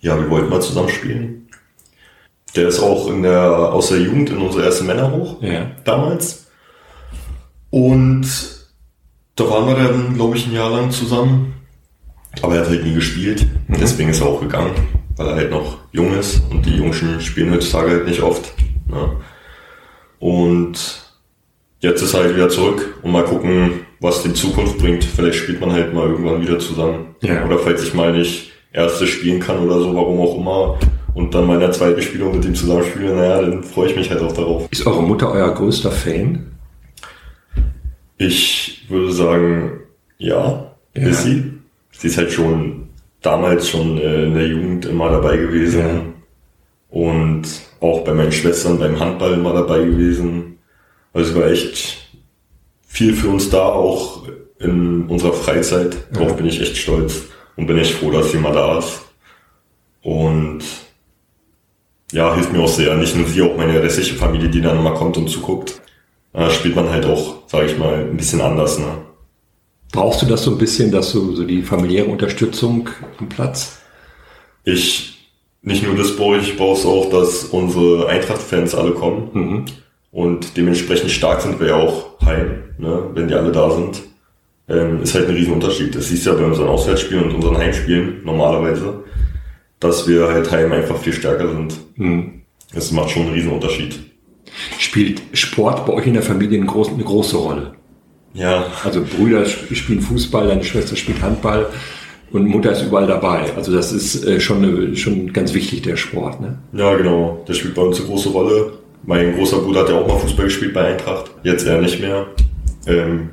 Ja, 0.01 0.19
wir 0.19 0.31
wollten 0.31 0.49
mal 0.49 0.63
zusammenspielen. 0.63 1.49
Der 2.55 2.69
ist 2.69 2.81
auch 2.81 3.09
in 3.09 3.23
der, 3.23 3.73
aus 3.73 3.89
der 3.89 3.99
Jugend 3.99 4.31
in 4.31 4.39
unsere 4.39 4.65
erste 4.65 4.85
Männer 4.85 5.11
hoch, 5.11 5.43
ja. 5.43 5.71
damals. 5.85 6.47
Und 7.71 8.27
da 9.35 9.51
waren 9.51 9.67
wir 9.67 9.75
dann, 9.75 10.15
glaube 10.15 10.37
ich, 10.37 10.47
ein 10.47 10.55
Jahr 10.55 10.71
lang 10.71 10.91
zusammen. 10.91 11.55
Aber 12.43 12.55
er 12.55 12.61
hat 12.61 12.69
halt 12.69 12.85
nie 12.85 12.95
gespielt. 12.95 13.47
Mhm. 13.69 13.77
Deswegen 13.81 14.11
ist 14.11 14.21
er 14.21 14.27
auch 14.27 14.41
gegangen, 14.41 14.73
weil 15.17 15.29
er 15.29 15.35
halt 15.37 15.51
noch 15.51 15.79
jung 15.93 16.17
ist 16.19 16.43
und 16.51 16.65
die 16.67 16.77
Jungen 16.77 17.21
spielen 17.21 17.53
heutzutage 17.53 17.91
halt 17.91 18.07
nicht 18.07 18.23
oft. 18.23 18.53
Ne? 18.89 19.17
Und 20.19 21.03
jetzt 21.81 22.03
ist 22.03 22.15
er 22.15 22.21
halt 22.21 22.37
wieder 22.37 22.49
zurück 22.49 22.99
und 23.03 23.13
mal 23.13 23.25
gucken, 23.25 23.87
was 24.01 24.23
die 24.23 24.33
Zukunft 24.33 24.79
bringt. 24.79 25.05
Vielleicht 25.05 25.39
spielt 25.39 25.61
man 25.61 25.73
halt 25.73 25.95
mal 25.95 26.09
irgendwann 26.09 26.43
wieder 26.43 26.59
zusammen. 26.59 27.15
Ja. 27.23 27.45
Oder 27.45 27.59
falls 27.59 27.83
ich 27.83 27.95
mal 27.95 28.13
nicht 28.13 28.53
erste 28.73 29.07
spielen 29.07 29.41
kann 29.41 29.59
oder 29.59 29.81
so, 29.81 29.95
warum 29.95 30.21
auch 30.21 30.37
immer, 30.37 30.79
und 31.17 31.35
dann 31.35 31.47
meine 31.47 31.71
zweite 31.71 32.03
Spielung 32.03 32.37
mit 32.37 32.45
ihm 32.45 32.55
zusammenspiele, 32.55 33.15
naja, 33.15 33.41
dann 33.41 33.65
freue 33.65 33.89
ich 33.89 33.97
mich 33.97 34.11
halt 34.11 34.21
auch 34.21 34.33
darauf. 34.33 34.69
Ist 34.71 34.87
eure 34.87 35.03
Mutter 35.03 35.33
euer 35.33 35.55
größter 35.55 35.91
Fan? 35.91 36.53
Ich 38.19 38.85
würde 38.91 39.13
sagen, 39.13 39.81
ja, 40.19 40.73
ja. 40.95 41.09
ist 41.09 41.23
sie. 41.23 41.53
Sie 41.99 42.09
ist 42.09 42.19
halt 42.19 42.33
schon 42.33 42.89
damals 43.23 43.69
schon 43.69 43.99
äh, 43.99 44.25
in 44.25 44.35
der 44.35 44.47
Jugend 44.47 44.87
immer 44.87 45.11
dabei 45.11 45.37
gewesen. 45.37 45.81
Ja. 45.81 46.03
Und 46.91 47.45
auch 47.81 48.05
bei 48.05 48.15
meinen 48.15 48.33
Schwestern 48.33 48.79
beim 48.79 48.99
Handball 48.99 49.35
immer 49.35 49.53
dabei 49.53 49.81
gewesen. 49.81 50.59
Also 51.13 51.35
war 51.35 51.51
echt 51.51 52.11
viel 52.87 53.15
für 53.15 53.29
uns 53.29 53.51
da, 53.51 53.65
auch 53.65 54.29
in 54.59 55.07
unserer 55.07 55.33
Freizeit. 55.33 55.97
Darauf 56.13 56.31
ja. 56.31 56.37
bin 56.37 56.47
ich 56.47 56.61
echt 56.61 56.77
stolz 56.77 57.25
und 57.57 57.67
bin 57.67 57.79
echt 57.79 57.95
froh, 57.95 58.11
dass 58.11 58.31
sie 58.31 58.39
mal 58.39 58.53
da 58.53 58.79
ist. 58.79 59.03
Und 60.03 60.63
ja, 62.13 62.35
hilft 62.35 62.53
mir 62.53 62.61
auch 62.61 62.69
sehr. 62.69 62.95
Nicht 62.97 63.17
nur 63.17 63.27
sie, 63.27 63.43
auch 63.43 63.57
meine 63.57 63.83
restliche 63.83 64.15
Familie, 64.15 64.49
die 64.49 64.61
dann 64.61 64.79
immer 64.79 64.95
kommt 64.95 65.17
und 65.17 65.29
zuguckt. 65.29 65.81
Da 66.33 66.51
spielt 66.51 66.77
man 66.77 66.91
halt 66.91 67.07
auch, 67.07 67.49
sage 67.49 67.67
ich 67.67 67.79
mal, 67.79 67.95
ein 67.95 68.17
bisschen 68.17 68.41
anders. 68.41 68.79
Ne? 68.79 68.87
Brauchst 69.97 70.23
du 70.23 70.27
das 70.27 70.45
so 70.45 70.53
ein 70.53 70.59
bisschen, 70.59 70.93
dass 70.93 71.13
du 71.13 71.35
so 71.35 71.45
die 71.45 71.63
familiäre 71.63 72.07
Unterstützung 72.07 72.89
am 73.19 73.29
Platz? 73.29 73.81
Ich, 74.65 75.29
nicht 75.63 75.85
nur 75.85 75.97
das 75.97 76.17
brauche 76.17 76.37
ich, 76.37 76.51
ich 76.51 76.57
brauche 76.57 76.79
es 76.79 76.87
auch, 76.87 77.11
dass 77.11 77.45
unsere 77.45 78.09
Eintracht-Fans 78.09 78.75
alle 78.75 78.93
kommen. 78.93 79.31
Mhm. 79.33 79.65
Und 80.13 80.57
dementsprechend 80.57 81.11
stark 81.11 81.43
sind 81.43 81.59
wir 81.59 81.69
ja 81.69 81.77
auch 81.77 82.21
heim, 82.25 82.63
ne, 82.79 83.11
wenn 83.15 83.29
die 83.29 83.35
alle 83.35 83.53
da 83.53 83.71
sind. 83.71 84.03
Ähm, 84.69 85.03
ist 85.03 85.15
halt 85.15 85.29
ein 85.29 85.35
Riesenunterschied. 85.35 85.95
Das 85.95 86.09
siehst 86.09 86.27
du 86.27 86.31
ja 86.31 86.37
bei 86.37 86.45
unseren 86.45 86.69
Auswärtsspielen 86.69 87.25
und 87.25 87.35
unseren 87.35 87.59
Heimspielen 87.59 88.23
normalerweise 88.25 89.05
dass 89.81 90.09
wir 90.09 90.29
halt 90.29 90.51
heim 90.51 90.73
einfach 90.73 90.99
viel 90.99 91.13
stärker 91.13 91.49
sind. 91.49 91.75
Mhm. 91.97 92.43
Das 92.73 92.93
macht 92.93 93.11
schon 93.11 93.23
einen 93.23 93.35
riesen 93.35 93.53
Unterschied. 93.53 93.99
Spielt 94.79 95.23
Sport 95.33 95.87
bei 95.87 95.93
euch 95.93 96.07
in 96.07 96.15
der 96.15 96.23
Familie 96.23 96.59
eine 96.59 96.67
große, 96.67 96.93
eine 96.93 97.05
große 97.05 97.37
Rolle? 97.37 97.75
Ja. 98.37 98.67
Also 98.85 99.03
Brüder 99.03 99.45
spielen 99.47 100.01
Fußball, 100.01 100.49
deine 100.49 100.63
Schwester 100.63 100.95
spielt 100.95 101.23
Handball 101.23 101.67
und 102.31 102.47
Mutter 102.47 102.73
ist 102.73 102.83
überall 102.83 103.07
dabei. 103.07 103.53
Also 103.57 103.73
das 103.73 103.93
ist 103.93 104.25
äh, 104.25 104.41
schon, 104.41 104.63
eine, 104.63 104.97
schon 104.97 105.33
ganz 105.33 105.55
wichtig, 105.55 105.83
der 105.83 105.97
Sport. 105.97 106.41
Ne? 106.41 106.59
Ja, 106.73 106.95
genau. 106.95 107.45
Der 107.49 107.55
spielt 107.55 107.75
bei 107.75 107.83
uns 107.83 107.99
eine 107.99 108.09
große 108.09 108.29
Rolle. 108.29 108.73
Mein 109.05 109.35
großer 109.37 109.59
Bruder 109.59 109.81
hat 109.81 109.89
ja 109.89 109.97
auch 109.99 110.07
mal 110.07 110.19
Fußball 110.19 110.47
gespielt 110.47 110.75
bei 110.75 110.93
Eintracht. 110.93 111.31
Jetzt 111.43 111.67
eher 111.67 111.81
nicht 111.81 112.01
mehr. 112.01 112.27
Ähm, 112.87 113.31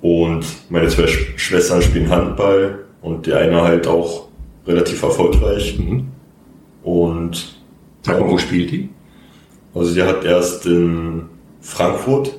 und 0.00 0.44
meine 0.68 0.88
zwei 0.88 1.06
Schwestern 1.06 1.82
spielen 1.82 2.10
Handball 2.10 2.84
und 3.02 3.26
die 3.26 3.32
eine 3.32 3.62
halt 3.62 3.86
auch 3.86 4.28
relativ 4.66 5.02
erfolgreich. 5.02 5.78
Mhm. 5.78 6.08
Und 6.82 7.56
Sag 8.06 8.20
mal, 8.20 8.30
wo 8.30 8.38
spielt 8.38 8.70
die? 8.70 8.88
Also 9.74 9.90
sie 9.90 10.02
hat 10.04 10.24
erst 10.24 10.64
in 10.64 11.22
Frankfurt 11.60 12.38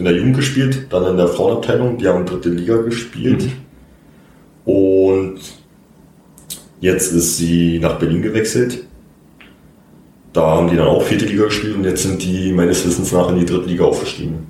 in 0.00 0.06
der 0.06 0.16
Jugend 0.16 0.36
gespielt, 0.36 0.86
dann 0.90 1.04
in 1.06 1.16
der 1.16 1.28
Frauenabteilung, 1.28 1.98
die 1.98 2.08
haben 2.08 2.24
dritte 2.26 2.48
Liga 2.48 2.78
gespielt. 2.78 3.44
Mhm. 3.44 4.72
Und 4.72 5.40
jetzt 6.80 7.12
ist 7.12 7.36
sie 7.36 7.78
nach 7.78 7.98
Berlin 7.98 8.22
gewechselt. 8.22 8.84
Da 10.32 10.42
haben 10.42 10.70
die 10.70 10.76
dann 10.76 10.86
auch 10.86 11.02
vierte 11.02 11.26
Liga 11.26 11.44
gespielt 11.44 11.76
und 11.76 11.84
jetzt 11.84 12.02
sind 12.02 12.22
die 12.22 12.52
meines 12.52 12.86
Wissens 12.86 13.12
nach 13.12 13.28
in 13.28 13.40
die 13.40 13.44
dritte 13.44 13.68
Liga 13.68 13.84
aufgestiegen. 13.84 14.46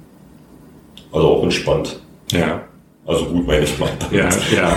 Also 1.11 1.27
auch 1.27 1.43
entspannt. 1.43 2.01
Ja. 2.31 2.63
Also 3.07 3.25
gut, 3.25 3.47
meine 3.47 3.65
ich 3.65 3.79
mal. 3.79 3.91
Ja, 4.13 4.29
ja. 4.55 4.77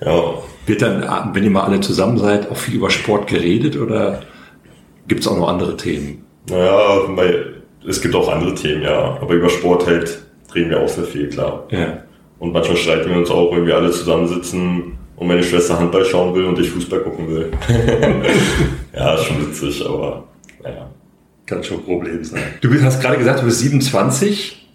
ja. 0.04 0.34
Wird 0.66 0.82
dann, 0.82 1.34
wenn 1.34 1.42
ihr 1.42 1.50
mal 1.50 1.64
alle 1.64 1.80
zusammen 1.80 2.18
seid, 2.18 2.48
auch 2.50 2.56
viel 2.56 2.76
über 2.76 2.90
Sport 2.90 3.26
geredet 3.26 3.76
oder 3.76 4.20
gibt 5.08 5.22
es 5.22 5.26
auch 5.26 5.36
noch 5.36 5.48
andere 5.48 5.76
Themen? 5.76 6.24
Naja, 6.48 7.08
es 7.86 8.00
gibt 8.00 8.14
auch 8.14 8.28
andere 8.28 8.54
Themen, 8.54 8.82
ja. 8.82 9.18
Aber 9.20 9.34
über 9.34 9.48
Sport 9.48 9.86
halt 9.86 10.22
reden 10.54 10.70
wir 10.70 10.80
auch 10.80 10.88
sehr 10.88 11.04
viel, 11.04 11.28
klar. 11.28 11.66
Ja. 11.70 12.02
Und 12.38 12.52
manchmal 12.52 12.76
streiten 12.76 13.10
wir 13.10 13.18
uns 13.18 13.30
auch, 13.30 13.54
wenn 13.54 13.66
wir 13.66 13.76
alle 13.76 13.90
zusammensitzen 13.90 14.98
und 15.16 15.26
meine 15.26 15.42
Schwester 15.42 15.78
Handball 15.78 16.04
schauen 16.04 16.34
will 16.34 16.44
und 16.44 16.58
ich 16.58 16.70
Fußball 16.70 17.00
gucken 17.00 17.28
will. 17.28 17.50
ja, 18.94 19.14
ist 19.14 19.24
schon 19.24 19.46
witzig, 19.46 19.84
aber 19.86 20.24
naja. 20.62 20.90
Kann 21.46 21.62
schon 21.64 21.78
ein 21.78 21.84
Problem 21.84 22.24
sein. 22.24 22.42
Du 22.60 22.72
hast 22.82 23.00
gerade 23.00 23.18
gesagt, 23.18 23.40
du 23.40 23.44
bist 23.44 23.58
27. 23.58 24.68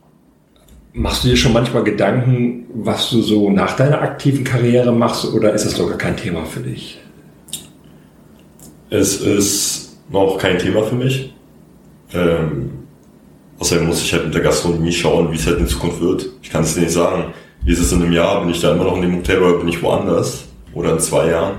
Machst 0.94 1.24
du 1.24 1.30
dir 1.30 1.38
schon 1.38 1.54
manchmal 1.54 1.84
Gedanken, 1.84 2.66
was 2.74 3.10
du 3.10 3.22
so 3.22 3.50
nach 3.50 3.76
deiner 3.76 4.02
aktiven 4.02 4.44
Karriere 4.44 4.92
machst 4.94 5.26
oder 5.34 5.54
ist 5.54 5.66
das 5.66 5.76
doch 5.76 5.88
gar 5.88 5.98
kein 5.98 6.16
Thema 6.16 6.46
für 6.46 6.62
dich? 6.62 7.00
Es 8.90 9.20
ist 9.20 9.98
noch 10.10 10.38
kein 10.38 10.60
Thema 10.60 10.84
für 10.84 10.96
mich. 10.96 11.34
Ähm, 12.14 12.85
außerdem 13.60 13.88
muss 13.88 14.02
ich 14.02 14.14
halt 14.14 14.26
mit 14.26 14.34
der 14.34 14.42
Gastronomie 14.42 14.92
schauen, 14.92 15.32
wie 15.32 15.36
es 15.36 15.46
halt 15.48 15.60
in 15.60 15.68
Zukunft 15.68 16.02
wird. 16.02 16.28
Ich 16.42 16.50
kann 16.50 16.64
es 16.64 16.74
dir 16.74 16.82
nicht 16.82 16.94
sagen. 16.94 17.34
Wie 17.64 17.72
ist 17.72 17.80
es 17.80 17.92
in 17.92 18.02
einem 18.02 18.12
Jahr? 18.12 18.42
Bin 18.42 18.50
ich 18.50 18.62
da 18.62 18.74
immer 18.74 18.84
noch 18.84 18.96
in 18.96 19.02
dem 19.02 19.18
Hotel 19.18 19.42
oder 19.42 19.58
bin 19.58 19.68
ich 19.68 19.82
woanders? 19.82 20.46
Oder 20.74 20.92
in 20.94 21.00
zwei 21.00 21.30
Jahren? 21.30 21.56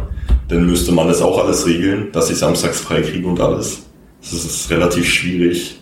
Dann 0.49 0.67
müsste 0.67 0.93
man 0.93 1.09
das 1.09 1.21
auch 1.21 1.43
alles 1.43 1.67
regeln, 1.67 2.13
dass 2.13 2.31
ich 2.31 2.39
samstags 2.39 2.81
frei 2.81 3.03
kriege 3.03 3.27
und 3.27 3.41
alles. 3.41 3.83
Das 4.21 4.33
ist 4.33 4.71
relativ 4.71 5.09
schwierig. 5.09 5.81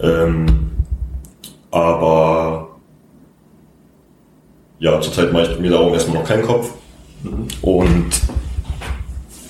Ähm, 0.00 0.70
aber 1.70 2.76
ja, 4.78 5.00
zurzeit 5.00 5.32
mache 5.32 5.52
ich 5.52 5.58
mir 5.58 5.70
darum 5.70 5.94
erstmal 5.94 6.18
noch 6.18 6.28
keinen 6.28 6.42
Kopf. 6.42 6.70
Und 7.62 8.10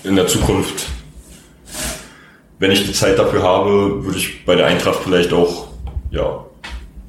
in 0.05 0.17
der 0.17 0.29
Zukunft, 0.29 0.87
wenn 2.59 2.71
ich 2.71 2.87
die 2.87 2.93
Zeit 2.93 3.19
dafür 3.19 3.43
habe, 3.43 4.05
würde 4.05 4.19
ich 4.19 4.45
bei 4.45 4.55
der 4.55 4.67
Eintracht 4.67 5.01
vielleicht 5.03 5.33
auch 5.33 5.67
ja, 6.11 6.45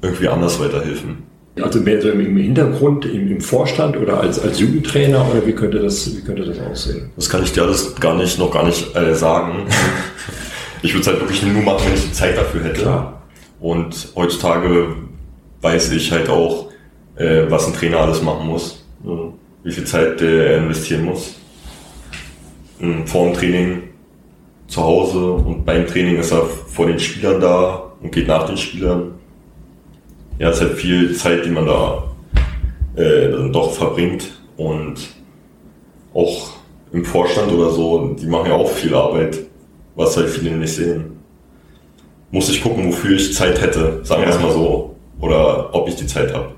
irgendwie 0.02 0.28
anders 0.28 0.60
weiterhelfen. 0.60 1.28
Also 1.60 1.80
mehr 1.80 2.00
so 2.00 2.10
im 2.10 2.36
Hintergrund, 2.36 3.04
im, 3.04 3.32
im, 3.32 3.40
Vorstand 3.40 3.96
oder 3.96 4.20
als, 4.20 4.38
als 4.38 4.60
Jugendtrainer 4.60 5.26
oder 5.28 5.44
wie 5.44 5.52
könnte 5.52 5.80
das, 5.80 6.16
wie 6.16 6.20
könnte 6.20 6.44
das 6.44 6.60
aussehen? 6.60 7.10
Das 7.16 7.28
kann 7.28 7.42
ich 7.42 7.52
dir 7.52 7.62
alles 7.62 7.96
gar 7.96 8.14
nicht, 8.14 8.38
noch 8.38 8.52
gar 8.52 8.64
nicht 8.64 8.94
äh, 8.94 9.14
sagen. 9.14 9.66
ich 10.82 10.92
würde 10.92 11.00
es 11.00 11.06
halt 11.08 11.20
wirklich 11.20 11.42
nur 11.42 11.62
machen, 11.62 11.86
wenn 11.86 11.94
ich 11.94 12.04
die 12.04 12.12
Zeit 12.12 12.36
dafür 12.36 12.62
hätte. 12.62 12.82
Klar. 12.82 13.22
Und 13.58 14.12
heutzutage 14.14 14.94
weiß 15.62 15.90
ich 15.92 16.12
halt 16.12 16.28
auch, 16.28 16.70
äh, 17.16 17.42
was 17.48 17.66
ein 17.66 17.74
Trainer 17.74 17.98
alles 17.98 18.22
machen 18.22 18.46
muss, 18.46 18.84
wie 19.64 19.72
viel 19.72 19.84
Zeit 19.84 20.20
er 20.22 20.58
investieren 20.58 21.06
muss. 21.06 21.34
Äh, 22.80 23.04
vor 23.04 23.24
dem 23.24 23.34
Training, 23.34 23.82
zu 24.68 24.82
Hause 24.82 25.32
und 25.32 25.64
beim 25.64 25.86
Training 25.86 26.18
ist 26.18 26.30
er 26.30 26.44
vor 26.44 26.86
den 26.86 26.98
Spielern 26.98 27.40
da 27.40 27.87
und 28.02 28.12
geht 28.12 28.28
nach 28.28 28.46
den 28.46 28.56
Spielern. 28.56 29.14
Ja, 30.38 30.50
es 30.50 30.56
ist 30.56 30.62
halt 30.62 30.78
viel 30.78 31.14
Zeit, 31.14 31.44
die 31.44 31.50
man 31.50 31.66
da 31.66 32.04
äh, 32.96 33.30
dann 33.30 33.52
doch 33.52 33.72
verbringt 33.72 34.28
und 34.56 34.96
auch 36.14 36.50
im 36.92 37.04
Vorstand 37.04 37.52
oder 37.52 37.70
so, 37.70 38.14
die 38.18 38.26
machen 38.26 38.46
ja 38.46 38.54
auch 38.54 38.70
viel 38.70 38.94
Arbeit, 38.94 39.38
was 39.94 40.16
halt 40.16 40.28
viele 40.28 40.56
nicht 40.56 40.74
sehen. 40.74 41.18
Muss 42.30 42.48
ich 42.48 42.62
gucken, 42.62 42.86
wofür 42.88 43.16
ich 43.16 43.34
Zeit 43.34 43.60
hätte, 43.60 44.00
sagen 44.04 44.22
wir 44.22 44.28
es 44.28 44.40
mal 44.40 44.52
so, 44.52 44.96
oder 45.20 45.74
ob 45.74 45.88
ich 45.88 45.96
die 45.96 46.06
Zeit 46.06 46.32
habe. 46.34 46.52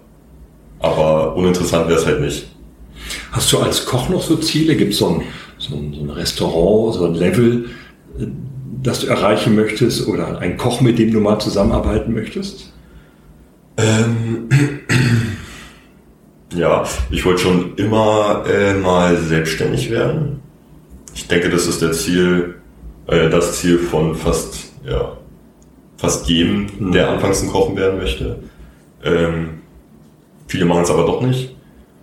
Aber 0.79 1.35
uninteressant 1.37 1.89
wäre 1.89 1.99
es 1.99 2.07
halt 2.07 2.21
nicht. 2.21 2.47
Hast 3.33 3.53
du 3.53 3.59
als 3.59 3.85
Koch 3.87 4.09
noch 4.09 4.23
so 4.23 4.37
Ziele? 4.37 4.77
Gibt 4.77 4.93
es 4.93 4.99
so, 4.99 5.09
ein, 5.09 5.23
so 5.59 5.75
ein 5.75 6.11
Restaurant, 6.11 6.95
so 6.95 7.07
ein 7.07 7.15
Level, 7.15 7.67
das 8.83 9.01
du 9.01 9.07
erreichen 9.09 9.55
möchtest 9.55 10.07
oder 10.07 10.39
ein 10.39 10.57
Koch, 10.57 10.81
mit 10.81 10.99
dem 10.99 11.13
du 11.13 11.21
mal 11.21 11.39
zusammenarbeiten 11.39 12.15
möchtest? 12.15 12.73
Ähm, 13.77 14.49
ja, 16.55 16.85
ich 17.11 17.25
wollte 17.25 17.43
schon 17.43 17.75
immer 17.77 18.45
äh, 18.49 18.75
mal 18.75 19.17
selbstständig 19.17 19.91
werden. 19.91 20.41
Ich 21.15 21.27
denke, 21.29 21.51
das 21.51 21.67
ist 21.67 21.83
der 21.83 21.93
Ziel, 21.93 22.57
äh, 23.07 23.29
das 23.29 23.59
Ziel 23.59 23.79
von 23.79 24.15
fast, 24.15 24.73
ja, 24.85 25.17
fast 25.97 26.29
jedem, 26.29 26.67
mhm. 26.79 26.93
der 26.93 27.11
anfangs 27.11 27.43
ein 27.43 27.51
Kochen 27.51 27.77
werden 27.77 27.99
möchte. 27.99 28.39
Ähm, 29.05 29.61
viele 30.47 30.65
machen 30.65 30.83
es 30.83 30.91
aber 30.91 31.05
doch 31.05 31.23
nicht. 31.23 31.57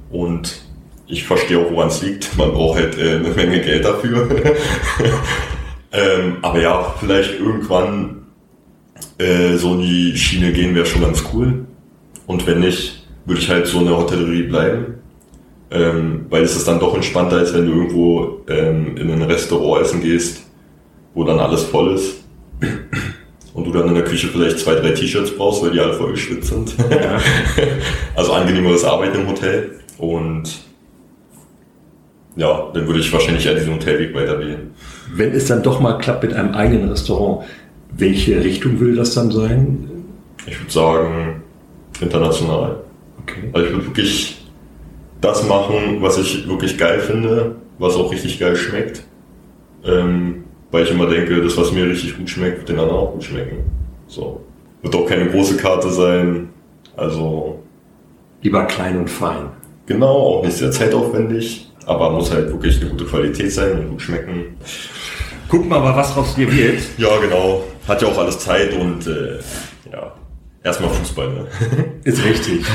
Und 0.10 0.62
ich 1.08 1.24
verstehe 1.24 1.60
auch, 1.60 1.72
woran 1.72 1.88
es 1.88 2.02
liegt. 2.02 2.38
Man 2.38 2.52
braucht 2.52 2.80
halt 2.80 2.98
äh, 2.98 3.16
eine 3.16 3.30
Menge 3.30 3.62
Geld 3.62 3.86
dafür. 3.86 4.28
ähm, 5.92 6.38
aber 6.42 6.62
ja, 6.62 6.96
vielleicht 7.00 7.40
irgendwann 7.40 8.28
äh, 9.18 9.56
so 9.56 9.74
in 9.74 9.82
die 9.82 10.18
Schiene 10.18 10.52
gehen 10.52 10.76
wäre 10.76 10.86
schon 10.86 11.02
ganz 11.02 11.24
cool. 11.34 11.66
Und 12.26 12.46
wenn 12.46 12.60
nicht, 12.60 13.08
würde 13.26 13.42
ich 13.42 13.50
halt 13.50 13.68
so 13.68 13.80
in 13.80 13.86
der 13.86 13.98
Hotellerie 13.98 14.44
bleiben. 14.44 14.96
Ähm, 15.70 16.26
weil 16.30 16.44
es 16.44 16.56
ist 16.56 16.68
dann 16.68 16.80
doch 16.80 16.96
entspannter, 16.96 17.38
als 17.38 17.54
wenn 17.54 17.66
du 17.66 17.74
irgendwo 17.74 18.42
ähm, 18.48 18.96
in 18.96 19.12
ein 19.12 19.22
Restaurant 19.22 19.86
essen 19.86 20.02
gehst, 20.02 20.44
wo 21.14 21.26
dann 21.26 21.40
alles 21.40 21.64
voll 21.64 21.94
ist. 21.94 22.24
Und 23.54 23.66
du 23.66 23.72
dann 23.72 23.88
in 23.90 23.96
der 23.96 24.06
Küche 24.06 24.28
vielleicht 24.28 24.60
zwei, 24.60 24.76
drei 24.76 24.92
T-Shirts 24.92 25.36
brauchst, 25.36 25.62
weil 25.64 25.72
die 25.72 25.80
alle 25.80 25.94
voll 25.94 26.12
geschwitzt 26.12 26.50
sind. 26.50 26.76
Ja. 26.90 27.20
also 28.16 28.32
angenehmeres 28.32 28.84
Arbeiten 28.86 29.22
im 29.22 29.28
Hotel. 29.28 29.80
Und 29.98 30.44
ja, 32.38 32.70
dann 32.74 32.86
würde 32.88 33.00
ich 33.00 33.12
wahrscheinlich 33.12 33.46
eher 33.46 33.56
diesen 33.56 33.74
Hotelweg 33.74 34.14
weiter 34.14 34.40
wählen. 34.40 34.72
Wenn 35.14 35.32
es 35.32 35.46
dann 35.46 35.64
doch 35.64 35.80
mal 35.80 35.98
klappt 35.98 36.24
mit 36.24 36.34
einem 36.34 36.54
eigenen 36.54 36.90
Restaurant, 36.90 37.46
welche 37.96 38.44
Richtung 38.44 38.80
will 38.80 38.96
das 38.96 39.14
dann 39.14 39.32
sein? 39.32 39.90
Ich 40.46 40.60
würde 40.60 40.72
sagen, 40.72 41.42
international. 42.00 42.78
Okay. 43.22 43.50
Also 43.54 43.68
ich 43.68 43.74
würde 43.74 43.86
wirklich 43.88 44.48
das 45.22 45.48
machen, 45.48 46.02
was 46.02 46.18
ich 46.18 46.48
wirklich 46.48 46.78
geil 46.78 47.00
finde, 47.00 47.56
was 47.80 47.96
auch 47.96 48.12
richtig 48.12 48.40
geil 48.40 48.56
schmeckt. 48.56 49.04
Ähm, 49.84 50.44
weil 50.72 50.84
ich 50.84 50.92
immer 50.92 51.08
denke, 51.08 51.42
das, 51.42 51.58
was 51.58 51.72
mir 51.72 51.86
richtig 51.86 52.18
gut 52.18 52.30
schmeckt, 52.30 52.60
wird 52.60 52.70
den 52.70 52.80
anderen 52.80 53.00
auch 53.00 53.14
gut 53.14 53.24
schmecken. 53.24 53.58
So. 54.08 54.42
Wird 54.82 54.96
auch 54.96 55.08
keine 55.08 55.30
große 55.30 55.58
Karte 55.58 55.90
sein. 55.90 56.50
Also. 56.96 57.60
Lieber 58.42 58.66
klein 58.66 58.98
und 59.00 59.10
fein. 59.10 59.50
Genau, 59.88 60.12
auch 60.40 60.44
nicht 60.44 60.58
sehr 60.58 60.70
zeitaufwendig, 60.72 61.72
aber 61.86 62.12
muss 62.12 62.32
halt 62.32 62.50
wirklich 62.50 62.80
eine 62.82 62.90
gute 62.92 63.06
Qualität 63.06 63.52
sein 63.52 63.80
und 63.80 63.90
gut 63.90 64.02
schmecken. 64.02 64.58
Gucken 65.48 65.70
wir 65.70 65.80
mal, 65.80 65.96
was 65.96 66.16
raus 66.16 66.36
dir 66.36 66.52
wird. 66.52 66.82
Ja, 66.98 67.18
genau. 67.22 67.64
Hat 67.88 68.02
ja 68.02 68.10
auch 68.10 68.18
alles 68.18 68.38
Zeit 68.40 68.74
und 68.74 69.08
äh, 69.08 69.40
ja, 69.92 70.14
erstmal 70.62 70.90
Fußball. 70.90 71.30
Ne? 71.30 71.46
Ist 72.04 72.24
richtig. 72.26 72.66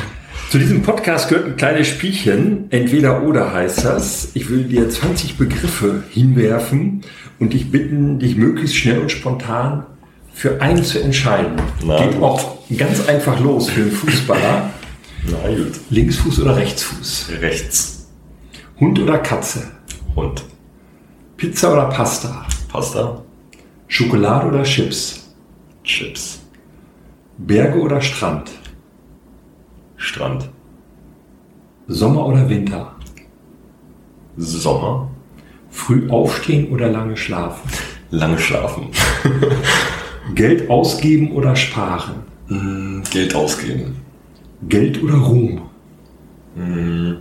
Zu 0.51 0.59
diesem 0.59 0.83
Podcast 0.83 1.29
gehört 1.29 1.47
ein 1.47 1.57
kleines 1.57 1.89
Spielchen. 1.89 2.67
Entweder 2.71 3.23
oder 3.23 3.53
heißt 3.53 3.85
das. 3.85 4.31
Ich 4.33 4.49
will 4.49 4.65
dir 4.65 4.89
20 4.89 5.37
Begriffe 5.37 6.03
hinwerfen 6.11 7.03
und 7.39 7.53
dich 7.53 7.71
bitten, 7.71 8.19
dich 8.19 8.37
möglichst 8.37 8.77
schnell 8.77 9.01
und 9.01 9.11
spontan 9.11 9.85
für 10.33 10.63
einen 10.63 10.83
zu 10.83 10.99
entscheiden. 10.99 11.57
Na, 11.85 11.99
Geht 11.99 12.15
gut. 12.15 12.23
auch 12.23 12.59
ganz 12.77 13.07
einfach 13.07 13.39
los 13.39 13.69
für 13.69 13.83
einen 13.83 13.93
Fußballer. 13.93 14.71
Na 15.25 15.49
gut. 15.49 15.81
Linksfuß 15.91 16.41
oder 16.41 16.57
Rechtsfuß? 16.57 17.31
Rechts. 17.41 18.09
Hund 18.81 18.99
oder 18.99 19.19
Katze? 19.19 19.71
Hund. 20.17 20.45
Pizza 21.37 21.73
oder 21.73 21.87
Pasta? 21.87 22.45
Pasta. 22.69 23.23
Schokolade 23.89 24.49
oder 24.49 24.63
Chips? 24.65 25.33
Chips. 25.85 26.41
Berge 27.39 27.79
oder 27.81 28.01
Strand? 28.01 28.51
Strand. 29.97 30.49
Sommer 31.87 32.27
oder 32.27 32.49
Winter? 32.49 32.95
Sommer. 34.37 35.11
Früh 35.71 36.09
aufstehen 36.11 36.73
oder 36.73 36.89
lange 36.89 37.17
schlafen? 37.17 37.71
Lange 38.11 38.39
schlafen. 38.39 38.89
Geld 40.35 40.69
ausgeben 40.69 41.33
oder 41.33 41.57
sparen? 41.57 42.23
Mm, 42.49 43.03
Geld 43.11 43.35
ausgeben. 43.35 43.97
Geld 44.69 45.03
oder 45.03 45.15
Ruhm? 45.15 45.63
Mm, 46.55 47.17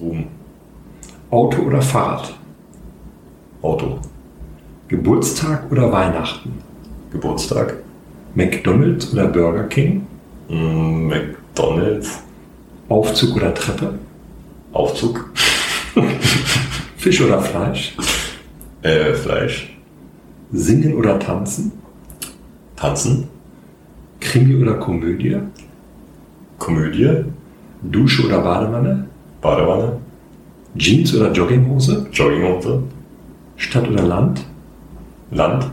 Ruhm. 0.00 0.24
Auto 1.30 1.62
oder 1.62 1.80
Fahrrad? 1.82 2.34
Auto. 3.62 3.98
Geburtstag 4.88 5.70
oder 5.70 5.92
Weihnachten? 5.92 6.52
Geburtstag. 7.12 7.76
McDonald's 8.34 9.12
oder 9.12 9.28
Burger 9.28 9.64
King? 9.64 10.06
Mm, 10.48 11.06
McDonald's. 11.06 12.20
Aufzug 12.88 13.36
oder 13.36 13.54
Treppe? 13.54 13.98
Aufzug. 14.72 15.30
Fisch 16.96 17.20
oder 17.20 17.40
Fleisch? 17.40 17.96
Äh, 18.82 19.14
Fleisch. 19.14 19.76
Singen 20.52 20.94
oder 20.94 21.18
tanzen? 21.20 21.72
Tanzen. 22.74 23.28
Krimi 24.18 24.60
oder 24.60 24.74
Komödie? 24.74 25.38
Komödie. 26.60 27.24
Dusche 27.82 28.26
oder 28.26 28.40
Badewanne? 28.42 29.06
Badewanne. 29.40 29.98
Jeans 30.76 31.12
oder 31.16 31.32
Jogginghose? 31.32 32.06
Jogginghose. 32.12 32.84
Stadt 33.56 33.88
oder 33.88 34.04
Land? 34.04 34.42
Land. 35.32 35.66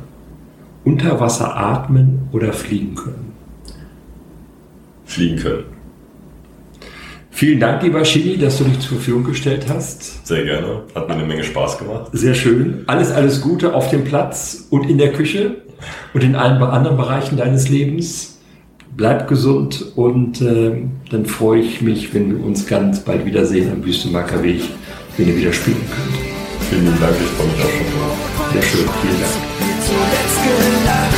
Unter 0.83 1.19
Wasser 1.19 1.55
atmen 1.55 2.29
oder 2.31 2.51
fliegen 2.53 2.95
können? 2.95 3.33
Fliegen 5.05 5.37
können. 5.37 5.65
Vielen 7.29 7.59
Dank, 7.59 7.83
lieber 7.83 8.01
Chini, 8.01 8.37
dass 8.37 8.57
du 8.57 8.63
dich 8.63 8.79
zur 8.79 8.97
Verfügung 8.97 9.25
gestellt 9.25 9.67
hast. 9.69 10.25
Sehr 10.25 10.43
gerne. 10.43 10.83
Hat 10.95 11.07
mir 11.07 11.13
eine 11.13 11.25
Menge 11.25 11.43
Spaß 11.43 11.77
gemacht. 11.77 12.09
Sehr 12.13 12.33
schön. 12.33 12.83
Alles, 12.87 13.11
alles 13.11 13.41
Gute 13.41 13.75
auf 13.75 13.89
dem 13.91 14.05
Platz 14.05 14.65
und 14.71 14.89
in 14.89 14.97
der 14.97 15.11
Küche 15.11 15.57
und 16.15 16.23
in 16.23 16.35
allen 16.35 16.59
anderen 16.63 16.97
Bereichen 16.97 17.37
deines 17.37 17.69
Lebens. 17.69 18.36
Bleib 18.97 19.27
gesund 19.27 19.85
und 19.95 20.41
äh, 20.41 20.81
dann 21.11 21.27
freue 21.27 21.61
ich 21.61 21.81
mich, 21.83 22.15
wenn 22.15 22.35
wir 22.35 22.43
uns 22.43 22.65
ganz 22.65 22.99
bald 23.01 23.27
wiedersehen 23.27 23.71
am 23.71 23.85
Wüstenmarker 23.85 24.41
Weg, 24.41 24.61
wenn 25.17 25.27
ihr 25.27 25.37
wieder 25.37 25.53
spielen 25.53 25.77
könnt. 25.77 26.17
Vielen 26.67 26.99
Dank, 26.99 27.15
ich 27.21 27.27
freue 27.27 27.47
mich 27.47 27.63
auch 27.63 27.69
schon. 27.69 27.85
Sehr 28.53 28.63
schön, 28.63 28.89
vielen 29.03 29.19
Dank. 30.87 31.16